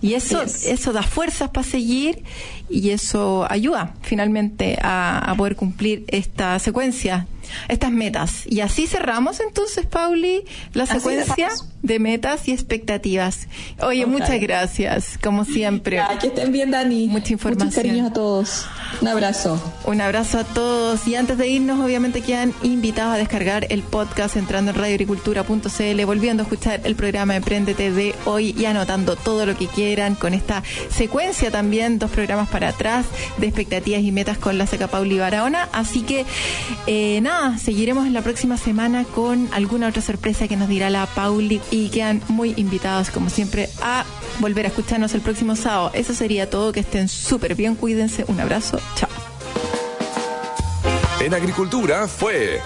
[0.00, 2.22] Y eso, eso da fuerzas para seguir
[2.68, 7.26] y eso ayuda finalmente a, poder cumplir esta secuencia,
[7.68, 8.46] estas metas.
[8.46, 11.48] Y así cerramos entonces, Pauli, la secuencia
[11.82, 13.48] de metas y expectativas.
[13.80, 16.00] Oye, muchas gracias, como siempre.
[16.20, 17.08] que estén bien, Dani.
[17.08, 17.68] Mucha información.
[17.68, 18.66] Muchos cariños a todos.
[19.00, 19.74] Un abrazo.
[19.84, 21.06] Un abrazo a todos.
[21.06, 26.42] Y antes de irnos, obviamente quedan invitados a descargar el podcast entrando en radioagricultura.cl, volviendo
[26.42, 30.62] a escuchar el programa Emprendete de hoy y anotando todo lo que quieran con esta
[30.90, 35.68] secuencia también, dos programas para atrás de expectativas y metas con la Seca Pauli Barahona.
[35.72, 36.24] Así que,
[36.86, 41.06] eh, nada, seguiremos en la próxima semana con alguna otra sorpresa que nos dirá la
[41.06, 44.04] Pauli y quedan muy invitados, como siempre, a
[44.40, 45.90] volver a escucharnos el próximo sábado.
[45.94, 46.72] Eso sería todo.
[46.72, 47.74] Que estén súper bien.
[47.74, 48.24] Cuídense.
[48.28, 48.80] Un abrazo.
[48.96, 49.08] Chao.
[51.20, 52.60] En Agricultura fue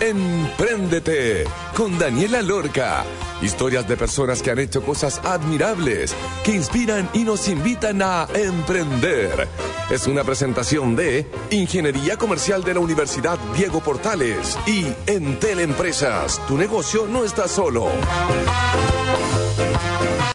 [0.00, 1.44] Empréndete
[1.76, 3.04] con Daniela Lorca.
[3.40, 6.14] Historias de personas que han hecho cosas admirables,
[6.44, 9.48] que inspiran y nos invitan a emprender.
[9.90, 16.40] Es una presentación de Ingeniería Comercial de la Universidad Diego Portales y Entel Empresas.
[16.46, 17.88] Tu negocio no está solo.